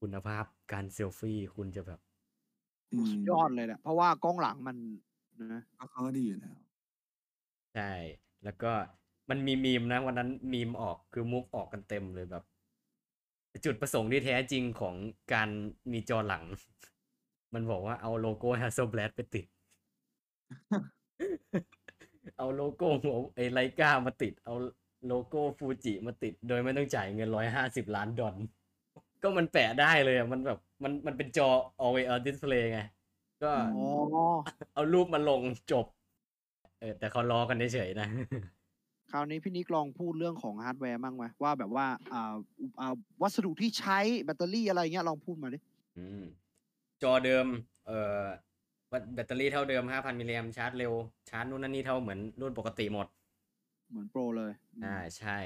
[0.00, 2.00] คุณภาพการเซลฟี่คุณจะแบบ
[2.92, 4.76] อืมสุดยอดเลยแหละเพราะว่ากล้องหลังมัน
[5.52, 6.56] นะก็เขาก็ดีอยู่แล้ว
[7.74, 7.92] ใช่
[8.44, 8.72] แล้วก็
[9.30, 12.44] มันมีมีมนะวันนั้นมีมออกคือมุกออกกันเต็มเลยแบบ
[13.64, 14.96] จุดประสงค์ที่แท้จริงของ
[15.32, 15.48] การ
[15.92, 16.44] มีจอหลัง
[17.54, 19.46] มันบอกว่าเอาโลโก้ Hasselblad ไปติด
[22.38, 24.54] เอาโลโก้หัวไอ Leica มาติด เอา
[25.06, 28.34] โลโก้ฟูจิมาติด โดยไม่ต้องจ่ายเงินร้อยห้าสิบล้านดอล
[29.22, 31.48] ก็มันแปะได้เลยอะมันแบบมันมันเป็นจอ
[31.84, 32.80] always on display ไง
[33.42, 33.84] ก็อ๋อ
[34.74, 35.40] เอารูปมาลง
[35.72, 35.86] จบ
[36.80, 38.08] เออ แต่เขาล้อกันเฉยๆนะ
[39.10, 42.34] คราวนี้พี่นิกลองพูดเรื่องของฮาร์ดแวร์บ้างไหมว่าแบบว่าอ่า
[42.80, 45.58] อ่าวัสดุที่ใช้แบตเตอรี่อะไรเงี้ยลองพูดมาดิ
[45.98, 46.22] อืม
[47.02, 47.46] จอเดิม
[47.86, 48.24] เอ่อ
[49.14, 50.92] แบตเตอรี่เท่าเดิม5,000มิลลิแอมชาร์จเร็ว
[51.30, 53.06] ชาร์จนู่นนั่นนี่เท่าเหมือนรุ่นปกติหมด
[53.90, 55.38] เหมือน Pro เลยอืมอ่าใช่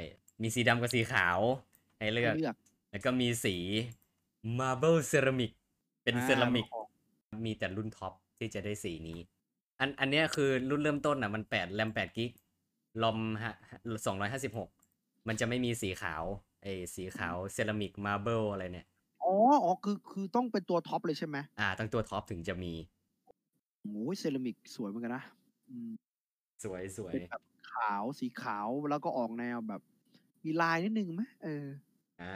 [0.42, 1.38] มีสีดำกับสีขาว
[1.98, 2.56] ให้เลือกให้เลือก
[2.90, 3.56] แล้วก็มีสี
[4.58, 5.52] Marble Ceramic
[6.04, 6.84] เป็นอ่าเซรามิกของ
[7.46, 9.18] มีแต่รุ่นท็อปที่จะได้สีนี้
[9.80, 12.30] อันอันเนี้ยคือรุ่นเริ่มต้นอะมัน8แรม8กิ๊ก
[13.02, 13.54] ROM ฮะ
[14.06, 14.68] สองร้อยห้าสิบหก
[15.28, 16.22] มันจะไม่มีสีขาว
[16.62, 18.86] ไอ้สีขาวเซรามิก Marble อะไรเนี่ย
[19.24, 19.34] อ๋อ
[19.64, 22.72] อ๋อคือคือต้องเป็นตัวท็อปเลยใช่ไหมอ่าตั้งตัวท็อปถึงจะมี
[23.92, 25.24] โอ้ยเซรามิกสวยเหมือนกันนะ
[25.70, 25.90] อืม
[26.64, 29.82] สวยสวยเป็นแบบขาวสีขาวแล้วก็ออกแนวแบบ
[30.44, 31.66] มีลายนิดนึงไหมเออ
[32.20, 32.34] อ่า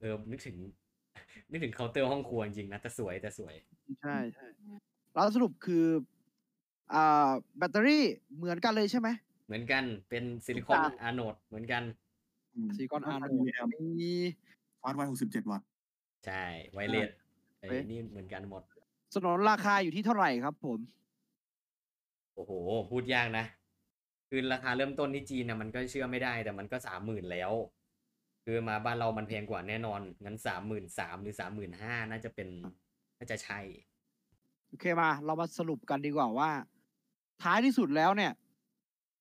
[0.00, 0.56] เออนึกถึง
[1.50, 3.54] นึกถึงเคาน์เตอร์ห้องครัวจริงๆนะแต่สวยแต่สวย
[4.00, 4.46] ใช่ใช่
[5.14, 5.86] แล้วสรุปคือ
[6.92, 8.04] อ่า แบตเตอรี่
[8.36, 9.08] เหมือนกันเลยใช่ไหม
[9.46, 11.82] เหมือนกันเป็น silicon ต่าง anode เหมือนกัน
[12.76, 13.68] silicon anode มีแอม
[14.00, 14.12] มี
[14.80, 15.66] fast wire หกสิบเจ็ดวัตต์
[16.26, 17.08] ใช่ wireless
[17.60, 18.62] ไอ้เอ๊ะนี่เหมือนกันหมด
[19.14, 20.78] สนนราคาอยู่ที่เท่าไหร่ครับผม
[22.34, 22.52] โอ้โห
[22.90, 23.46] พูดยากนะ
[24.28, 27.52] คือราคาเริ่มต้นที่จีนนะมันก็เชื่อไม่ได้ แต่มันก็สามหมื่นแล้ว
[28.44, 32.48] คือมาบ้านเรามันแพงกว่าแน่นอน งั้นสามหมื่นสามหรือสามหมื่นห้าน่าจะเป็น
[33.18, 33.60] น่าจะใช่
[34.68, 36.50] โอเคมา เรามาสรุปกันดีกว่าว่า
[37.42, 38.32] ท้ายที่สุดแล้วเนี่ย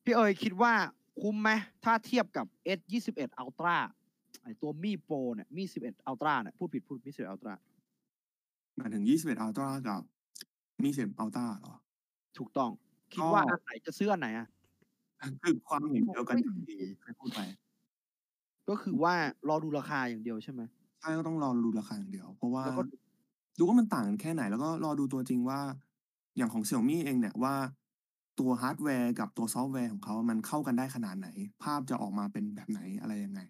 [0.04, 0.74] พี่เอ๋ยคิดว่า
[1.22, 1.50] คุ้มไหม
[1.84, 2.46] ถ้าเทียบกับ
[2.78, 3.78] S 2 1 Ultra
[4.44, 7.56] ไอตัว Mi Pro เนี่ย Mi 11 Ultra เนี่ยพูดผิดพูดมี11 Ultra
[8.78, 10.02] หมายถึงยี่สิบเอ็ด Ultra กับ
[10.84, 11.76] Mi สิบเอ็ด Ultra เหรอ
[12.38, 12.70] ถูกต้อง
[13.12, 14.48] คิดก็ว่าอันไหนจะซื้ออันไหนอะ
[15.44, 17.40] คือความเห็นเดียวกันอย่างที่เคยพูดไป
[18.70, 19.14] ก็คือว่า
[19.50, 20.62] รอดูราคาอย่างเดียวใช่ไหม
[21.00, 22.84] ใช่ก็ต้องรอดูราคาอย่างเดียว เพราะว่าแล้วก็
[23.58, 25.60] ดูว่ามันต่างกันแค่ไหน แล้วก็รอดูตัวจริงว่า
[26.38, 27.56] อย่างของ Xiaomi เองเนี่ยว่า
[28.40, 31.28] ตัวฮาร์ดแวร์กับตัวซอฟต์แวร์ของเขา มันเข้ากันได้ขนาดไหน
[31.64, 33.42] ภาพจะออกมาเป็นแบบไหนอะไรยังไง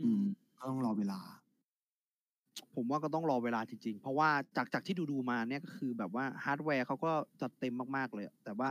[0.00, 0.22] อืม
[0.58, 1.20] ก็ต้องรอเวลา
[2.74, 8.70] ผมว่าก็ต้องรอเวลาจริงๆ เพราะว่าจากจากที่ดูดูๆมาเนี่ยก็คือแบบว่าฮาร์ดแวร์เขาก็จัดเต็มมากๆเลยอะแต่ว่า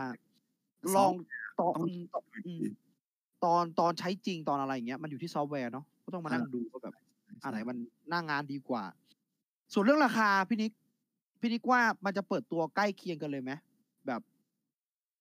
[0.95, 1.13] ลอง
[1.59, 2.63] ตอนต้องตอนอืม
[3.43, 6.95] ตอนตอนใช้จริงตอนอะไรอย่างเงี้ยมันอยู่ที่ซอฟต์แวร์เนาะก็ต้องมานั่งดูว่าแบบ
[7.43, 7.77] อันไหนมัน
[8.09, 8.83] หน้างานดีกว่า
[9.73, 10.71] ส่วนเรื่องราคาพี่นิก
[11.41, 13.51] พี่นิกว่ามันจะเปิดตัวใกล้เคียงกันเลยไหม
[14.07, 14.21] แบบ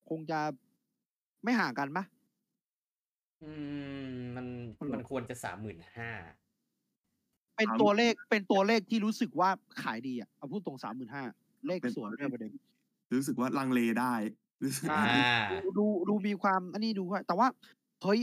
[0.08, 0.40] คงจะ
[1.44, 2.04] ไม่ห่างกันปะ
[3.42, 3.50] อื
[4.10, 4.46] ม มัน
[4.80, 6.10] มันมันควรจะสามหมื่นห้า
[7.58, 9.50] เป็นครับตัวเลขเป็นตัวเลขที่รู้สึกว่า
[9.82, 11.24] ขายดีอะเอาพูดตรงสามหมื่นห้า
[11.66, 12.52] เลขสวยด้วยประเด็น
[13.14, 14.14] รู้สึกว่าลังเลได้
[14.62, 17.48] รู้สึกใช่อ่าดูดูดูมีความอันนี้ดูว่า แต่ว่า
[18.02, 18.20] เฮ้ย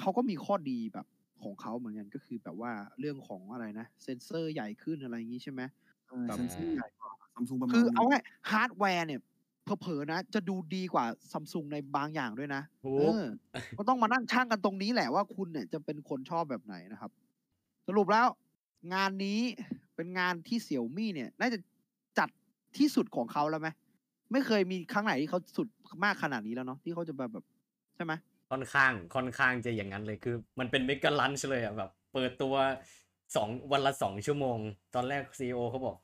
[0.00, 1.06] เขาก็มีข้อดีแบบ
[1.42, 5.62] ของเขาเหมือนกันก็คือแบบว่าเรื่องของอะไรนะ เซนเซอร์ใหญ่ขึ้นอะไรอย่างงี้ใช่ไหม
[6.34, 9.20] เซนเซอร์ใหญ่กว่าซัมซุงประมาณคือเอานึงง่ายฮาร์ดแวร์เนี่ย
[9.80, 13.14] เผลอๆนะ จะดูดีกว่าซัมซุงในบางอย่างด้วยนะถูเอก
[13.54, 17.10] อก็ต้องมานั่งช่างกันตรงนี้แหละว่าคุณเนี่ยจะเป็นคนชอบแบบไหนนะครับ
[17.88, 18.26] สรุปแล้ว
[18.94, 19.40] งานนี้
[19.96, 21.58] เป็นงานที่เสี่ยวมี่เนี่ย น่าจะ
[22.18, 22.28] จัด
[22.78, 23.68] ที่สุดของเขาแล้วไหม
[24.32, 25.68] ไม่เคยมีครั้งไหนที่เขาสุด
[26.04, 27.44] มากขนาดนี้แล้วเนาะที่เขาจะแบบแบบ
[27.96, 28.12] ใช่ไหม
[28.50, 32.54] ค่อนข้างค่อนข้างจะอย่างนั้นเลยคือ มันเป็น Mega Launch เลยอะแบบ เปิดตัว
[33.36, 34.58] สองวันละสองชั่วโมง
[34.94, 35.96] ตอนแรก CEO เขาบอก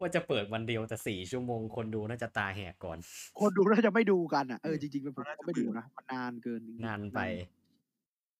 [0.00, 2.98] ว่าจะเปิดวันเดียวแต่สี่ชั่วโมง คนดูน่าจะตาแหกก่อน
[3.40, 7.20] คนดูน่าจะไม่ดูกันอะเออจริงๆเป็นผมก็ไม่ดูนะมันนานเกินจริงๆนานไป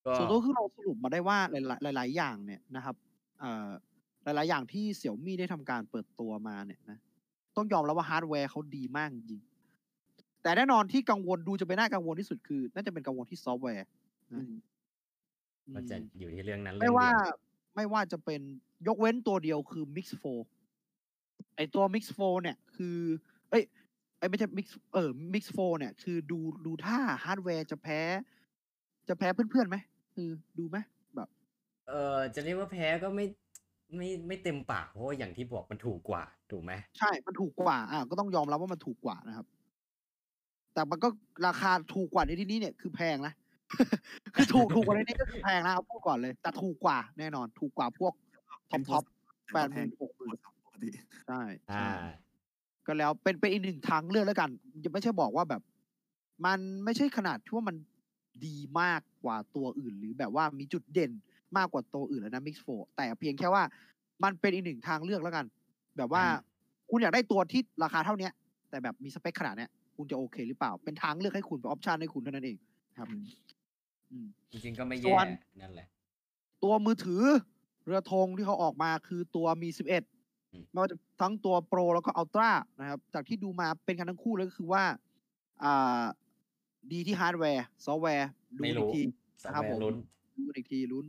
[0.06, 3.13] ก็ส่วนตัวคือเราสรุปมาได้ว่าหลายๆหลายๆอย่างเนี่ยนะครับเอ่อ
[4.24, 6.98] หลาย ๆ อย่างที่เสี่ยวมี่ได้ทำการเปิดตัวมาเนี่ยนะ
[7.56, 9.42] ต้องยอมรับว่าฮาร์ดแวร์เขาดีมากจริง
[10.42, 13.86] แต่แน่นอนที่กังวลดูจะเป็นน่ากังวลที่สุดคือ น่าจะเป็นกังวลที่ซอฟต์แวร์
[14.32, 14.52] อืม
[15.74, 17.38] ก็จะอยู่ที่เรื่องนั้นไม่เรื่องว่าเดียว
[17.74, 18.40] ไม่ว่าจะเป็น
[18.86, 20.06] ยกเว้นตัวเดียวคือ Mix
[20.82, 22.98] 4ไอตัว Mix 4เนี่ย คือ
[23.50, 23.62] เอ้ย
[24.18, 28.00] ไอยไม่ใช่ Mix เออ Mix 4เนี่ย คือดูดูท่าฮาร์ดแวร์จะแพ้
[29.08, 29.76] จะแพ้เพื่อนๆไหม
[30.14, 30.28] คือ
[30.58, 30.93] ดูไหมแบบ
[31.88, 33.26] เออจะเรียกว่าแพ้ก็ไม่
[33.96, 39.46] ไม่ไม่เต็มปากเพราะว่าอย่างที่บอกมันถูกกว่าถูกไหมใช่ มันถูกกว่าอะก็ต้องยอมรับว่ามันถูกกว่านะครับ
[40.74, 41.08] แต่มันก็
[41.46, 43.34] ราคาถูกกว่าในที่นี้เนี่ยคือแพงนะ
[44.34, 48.12] คือถูกถูกกว่าในนี้ก็คือแพงนะเอาพูดก่อนเลย แต่ถูกกว่าแน่นอน ถูกกว่าพวก
[48.70, 49.04] ท็อปท็อป
[49.52, 50.90] แปดหมื่นหกหมื่นปกติ
[51.28, 52.10] ใช่อ่าใช่
[52.86, 54.50] ก็แล้วเป็นเป็นอีกหนึ่งทางเลือกแล้วกัน
[54.84, 55.62] จะไม่ใช่บอกว่าแบบ
[56.46, 57.76] มันไม่ใช่ขนาดที่ว่ามัน
[58.46, 61.12] ดีมากกว่าตัวอื่น หรือแบบว่ามีจุดเด่น
[61.58, 63.62] มากกว่าตัวอื่นแล้วนะ Mix 4 แต่เพียงแค่ว่า
[64.24, 65.46] มันเป็นอีกหนึ่งทางเลือกแล้วกัน
[65.96, 66.52] แบบว่าอืม
[66.90, 68.32] คุณอยากได้ตัวที่ราคาเท่าเนี้ย
[68.70, 72.56] แต่แบบมีสเปคขนาดเนี้ยคุณจะโอเคหรือเปล่า เป็นทางเลือกให้คุณเป็นออปชันให้คุณเท่านั้นเอง
[72.98, 73.08] ครับ
[74.10, 75.28] อืมจริงๆก็ไม่ส่แย่วน
[75.60, 75.86] นั่นแหละ
[76.62, 77.22] ตัวมือถือ
[77.84, 79.68] เรือธงที่เขาออกมาคือตัวมี
[80.10, 82.50] 11อืมไม่ว่าจะทั้งตัวโปรแล้วก็อัลตร้า
[82.80, 84.84] นะครับ จากที่ดูมาเป็นกันทั้งคู่เลยก็คือว่า
[85.64, 86.02] อ่า
[86.92, 89.02] ดีที่ฮาร์ดแวร์ ซอฟต์แวร์ ดูไม่อีรู้กที
[89.42, 89.96] สองนะครับแวผมร์ลุ้น
[90.36, 91.04] ดูอีกทีลุ้น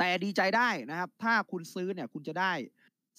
[0.00, 2.52] แต่ดีใจได้นะครับ ถ้าคุณซื้อเนี่ยคุณจะได้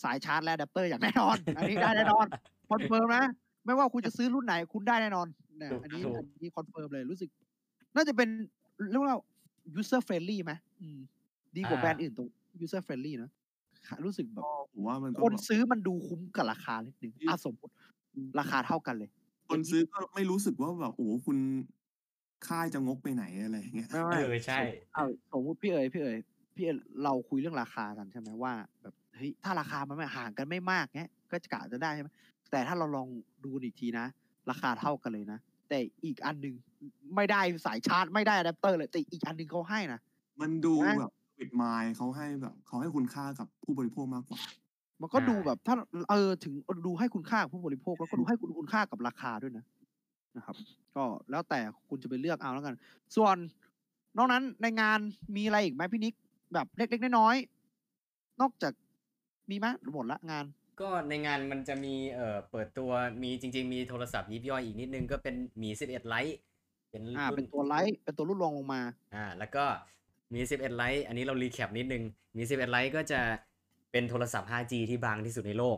[0.03, 2.25] สายชาร์จและอะแดปเตอร์อย่างแน่นอน อันนี้ได้แน่นอน
[2.69, 3.25] confirm นะ
[3.65, 5.27] ไม่ว่าคุณจะซื้อรุ่นไหนคุณได้แน่นอน
[5.57, 7.29] เนี่ยถูกอันนี้ถูกอันนี้ confirm เลยรู้สึก
[7.95, 8.29] น่าจะเป็น
[8.91, 9.17] เรียกว่า
[9.79, 10.99] user friendly ไหมอืม
[11.57, 12.27] ดีกว่าแบรนด์อื่นตรง
[12.63, 13.29] user friendly นะ
[14.05, 17.73] รู้สึกแบบก็ผมว่ามันก็คนแบบซื้อมันดูคุ้มกับราคานิดนึงอะสมมติ
[18.39, 19.09] ราคาเท่ากันเลย
[19.49, 21.38] คนซื้อก็ไม่รู้สึกว่าแบบโอ้โหคุณ
[22.47, 24.59] ค่ายจะงกไปไหนอะไรอย่างเงี้ยไม่ไม่เออใช่
[24.93, 26.17] เอาสมมติพี่เอ๋ยพี่เอ๋ย
[26.56, 32.10] พี่เอ๋ยเราคุยเรื่องราคากันใช่ไหมว่า แบบเฮ้ยถ้าราคามันไม่ห่างกันไม่มากเงี้ย ก็จะกะจะได้ใช่ไหม
[32.52, 33.08] แต่ถ้าเราลอง
[33.45, 34.06] ดูอีกทีนะ
[34.49, 35.39] ราคาเท่ากันเลยนะ
[35.70, 36.56] แต่อีกอันหนึ่ง
[37.16, 39.99] ไม่ได้สายชาร์จไม่ได้อะแดปเตอร์เลยแต่อีกอันหนึ่งเขาให้นะ
[40.41, 44.39] มันดูนะแบบวิดไมล์เขาให้แบบเขาให้คุณค่ากับผู้บริโภคมากกว่า
[45.02, 45.76] มันก็ใช่ดูแบบถ้า
[46.10, 46.54] เออถึง
[46.86, 49.66] ดูให้คุณค่ากับผู้บริโภคแล้วก็ดูให้คุณคุณค่ากับราคาด้วยนะ
[50.38, 50.56] นะครับ
[50.95, 52.76] ก็แล้วแต่คุณจะไปเลือกเอาแล้วกัน
[53.16, 53.36] ส่วน
[54.18, 54.99] นอกนั้นในงาน
[55.36, 56.14] มีอะไรอีกไหมพี่นิก
[56.54, 58.74] แบบเล็กๆน้อยๆนอกจาก
[59.49, 60.45] มีไหมหมดละงาน
[60.82, 62.91] ก็ในงานมันจะมีเอ่อเปิดตัว
[63.24, 66.38] มีจริง ๆ มีโทรศัพท์ยิบย่อยอีกนิดนึงก็เป็น Mi 11 Lite
[66.91, 68.82] เป็นอ่ารุ่นเป็นตัว Lite เป็นตัวรุ่นรองลงมา
[69.16, 69.66] อ่า แล้วก็
[70.34, 72.04] Mi 11 Lite อันนี้เรา recap นิดนึง
[72.38, 73.22] Mi 11 Lite ก็จะ
[73.91, 75.78] เป็นโทรศัพท์ 5G ที่บางที่สุดในโลก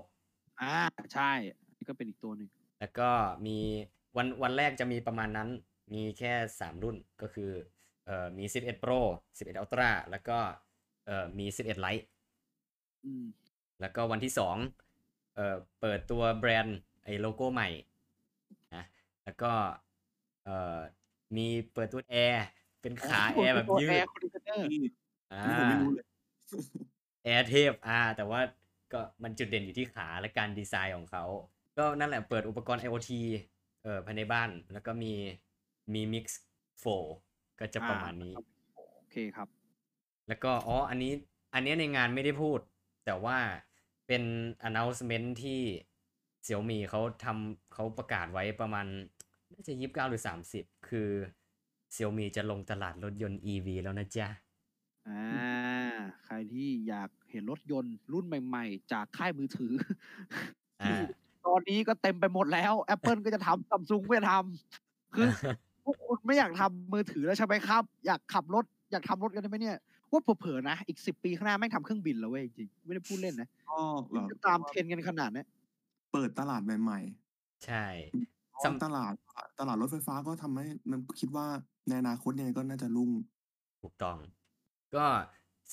[0.62, 0.76] อ่า
[1.14, 1.32] ใช่
[1.78, 2.50] นี่ก็เป็นอีกตัวหนึ่ง
[2.80, 3.10] แล้วก็
[3.46, 3.58] มี
[4.18, 5.50] วันวันแรกจะมีประมาณนั้น
[5.94, 7.52] มีแค่ 3 รุ่นก็คือ
[8.06, 8.99] เอ่อ Mi 11 Pro
[9.38, 10.38] 11 Ultra แล้วก็
[11.06, 12.06] เอ่อ Mi 11 Lite
[13.06, 13.26] อืม
[13.82, 17.70] แล้วก็วันที่2เอ่อเปิดตัวแบรนด์ไอ้โลโก้ใหม่
[18.76, 18.84] นะ
[19.24, 19.51] แล้วก็
[20.43, 20.78] เอ่อ
[21.36, 22.47] มีเปิดตัวแอร์
[22.82, 24.82] เป็นขาแอร์แบบยืแอดร์ค conditioner นี่
[25.34, 26.06] อ่าอันนี้ผมไม่รู้เลย
[27.24, 28.41] แอร์เทพอ่า แต่ว่า
[28.93, 31.24] ก็มันจุดเด่นอยู่ที่ขาและการดีไซน์ของเขา
[31.78, 33.12] ก็นั่นแหละเปิดอุปกรณ์ IoT
[33.84, 35.14] เอ่อภายในบ้าน แล้วก็มี
[35.93, 36.26] มี Mix
[36.84, 38.34] 4 ก็จะประมาณนี้
[38.97, 39.47] โอเคครับ
[40.28, 41.14] แล้วก็อ๋ออันนี้
[41.54, 42.60] อันเนี้ยในงานไม่ได้พูด
[43.06, 43.38] แต่ว่า
[44.08, 44.24] เป็น
[44.68, 45.62] announcement ที่
[46.45, 48.86] Xiaomi เขาทำเขาประกาศไว้ประมาณ
[49.51, 51.10] น่าจะยี่สิบเก้าหรือสามสิบคือ
[51.95, 54.28] Xiaomi จะลงตลาดรถยนต์ EV แล้วนะจ๊ะ
[55.10, 55.26] อ่า
[56.26, 59.74] ใครที่อยากเห็นรถยนต์รุ่นใหม่ ๆ จากค่ายมือถือ
[60.82, 61.04] อ่า
[61.45, 65.28] ตอนนี้ก็เต็มไปหมดแล้ว Apple ก็จะทำซัมซุงก็จะทำคือ
[65.84, 69.78] พวกคุณไม่อยากทำมือถือแล้วใช่ไหมครับ อยากขับรถอยากทำรถกันได้ไหมเนี่ย
[70.12, 73.80] ว่าเผลอๆนะอีกสิบปีข้างหน้าแม่งทำเครื่องบินแล้วเว้ยจริงๆไม่ได้พูดเล่นนะก็
[74.12, 75.48] แบบจะตามเทรนด์กันขนาดเนี้ย
[76.12, 77.00] เปิดตลาดใหม่
[77.66, 79.14] ใช่ๆซัมตลาด
[79.60, 81.48] ตลาดรถไฟฟ้าก็ทำให้มันคิดว่า
[81.88, 83.12] ในอนาคตยังไงก็น่าจะรุ่ง
[83.82, 84.18] ถูกต้อง
[84.96, 85.06] ก็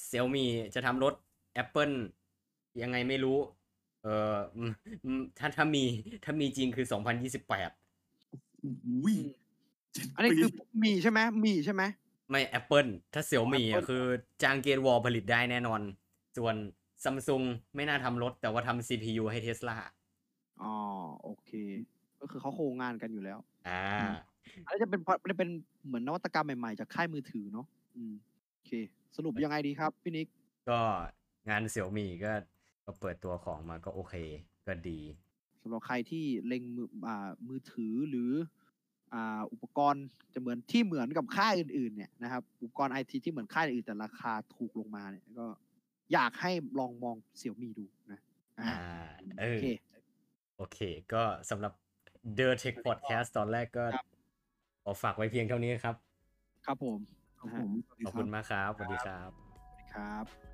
[0.09, 1.15] Xiaomi จะทำรถ
[1.63, 1.95] Apple
[2.83, 3.39] ยังไงไม่รู้
[4.03, 4.73] เอออืม
[5.05, 5.85] อืมถ้าถ้ามี
[6.25, 9.40] ถ้ามีจริงคือ2028อุ้ยเจ็ด
[10.17, 10.51] อันนี้ปีคือ
[10.85, 11.83] มีใช่ไหมมีใช่ไหม
[12.31, 14.05] ไม่ Apple ถ้า Xiaomi อะ Apple คือ
[14.43, 15.81] จางเกตวอลผลิตได้แน่นอน
[16.37, 16.55] ส่วน
[17.05, 19.77] Samsung ไม่น่าทำรถ แต่ว่าทำ CPU ให้ Tesla
[20.63, 20.75] อ๋อ
[21.23, 21.51] โอเค
[22.21, 23.39] ก็คือเขาโครงงานกันอยู่แล้ว
[23.69, 23.85] อ่า
[24.67, 25.49] อันนี้จะเป็นจะเป็น
[25.87, 27.67] เหมือนนวัตกรรมใหม่ๆ จากค่ายมือถือเนาะ
[27.97, 28.15] อืม
[28.53, 28.71] โอเค
[29.17, 30.27] สรุปยังไงดีครับพี่นิก
[30.69, 30.79] ก็
[31.49, 32.33] งาน Xiaomi ก็
[32.85, 34.15] ก็เปิดตัวของมาก็โอเค
[34.67, 35.01] ก็ดี
[35.63, 38.31] สำหรับใครที่เล็งมืออ่ามือถือหรือ
[39.15, 45.47] อ่าอุปกรณ์จะเหมือนที่เหมือนกับค่ายอื่นๆเนี่ยนะครับอุปกรณ์ไอทีที่เหมือนค่ายอื่นแต่ราคาถูกลงมาเนี่ยก็
[46.13, 48.21] อยากให้ลองมองเสี่ยมีดูนะ
[48.61, 49.07] อ่าอ่า
[49.41, 49.65] เอโออเค
[50.57, 50.79] โอเค
[51.13, 51.73] ก็สำหรับ
[52.39, 54.07] The Tech Podcast ตอนแรกก็ครับ
[54.85, 55.97] ขอฝากไว้เพียงเท่านี้ครับ
[56.67, 56.99] ครับผม
[57.39, 59.31] ครับนะฮะผมสวัสดีขอบครัคุบณมากครับ สวัสดีครับ
[59.67, 60.50] สวัสดีครับ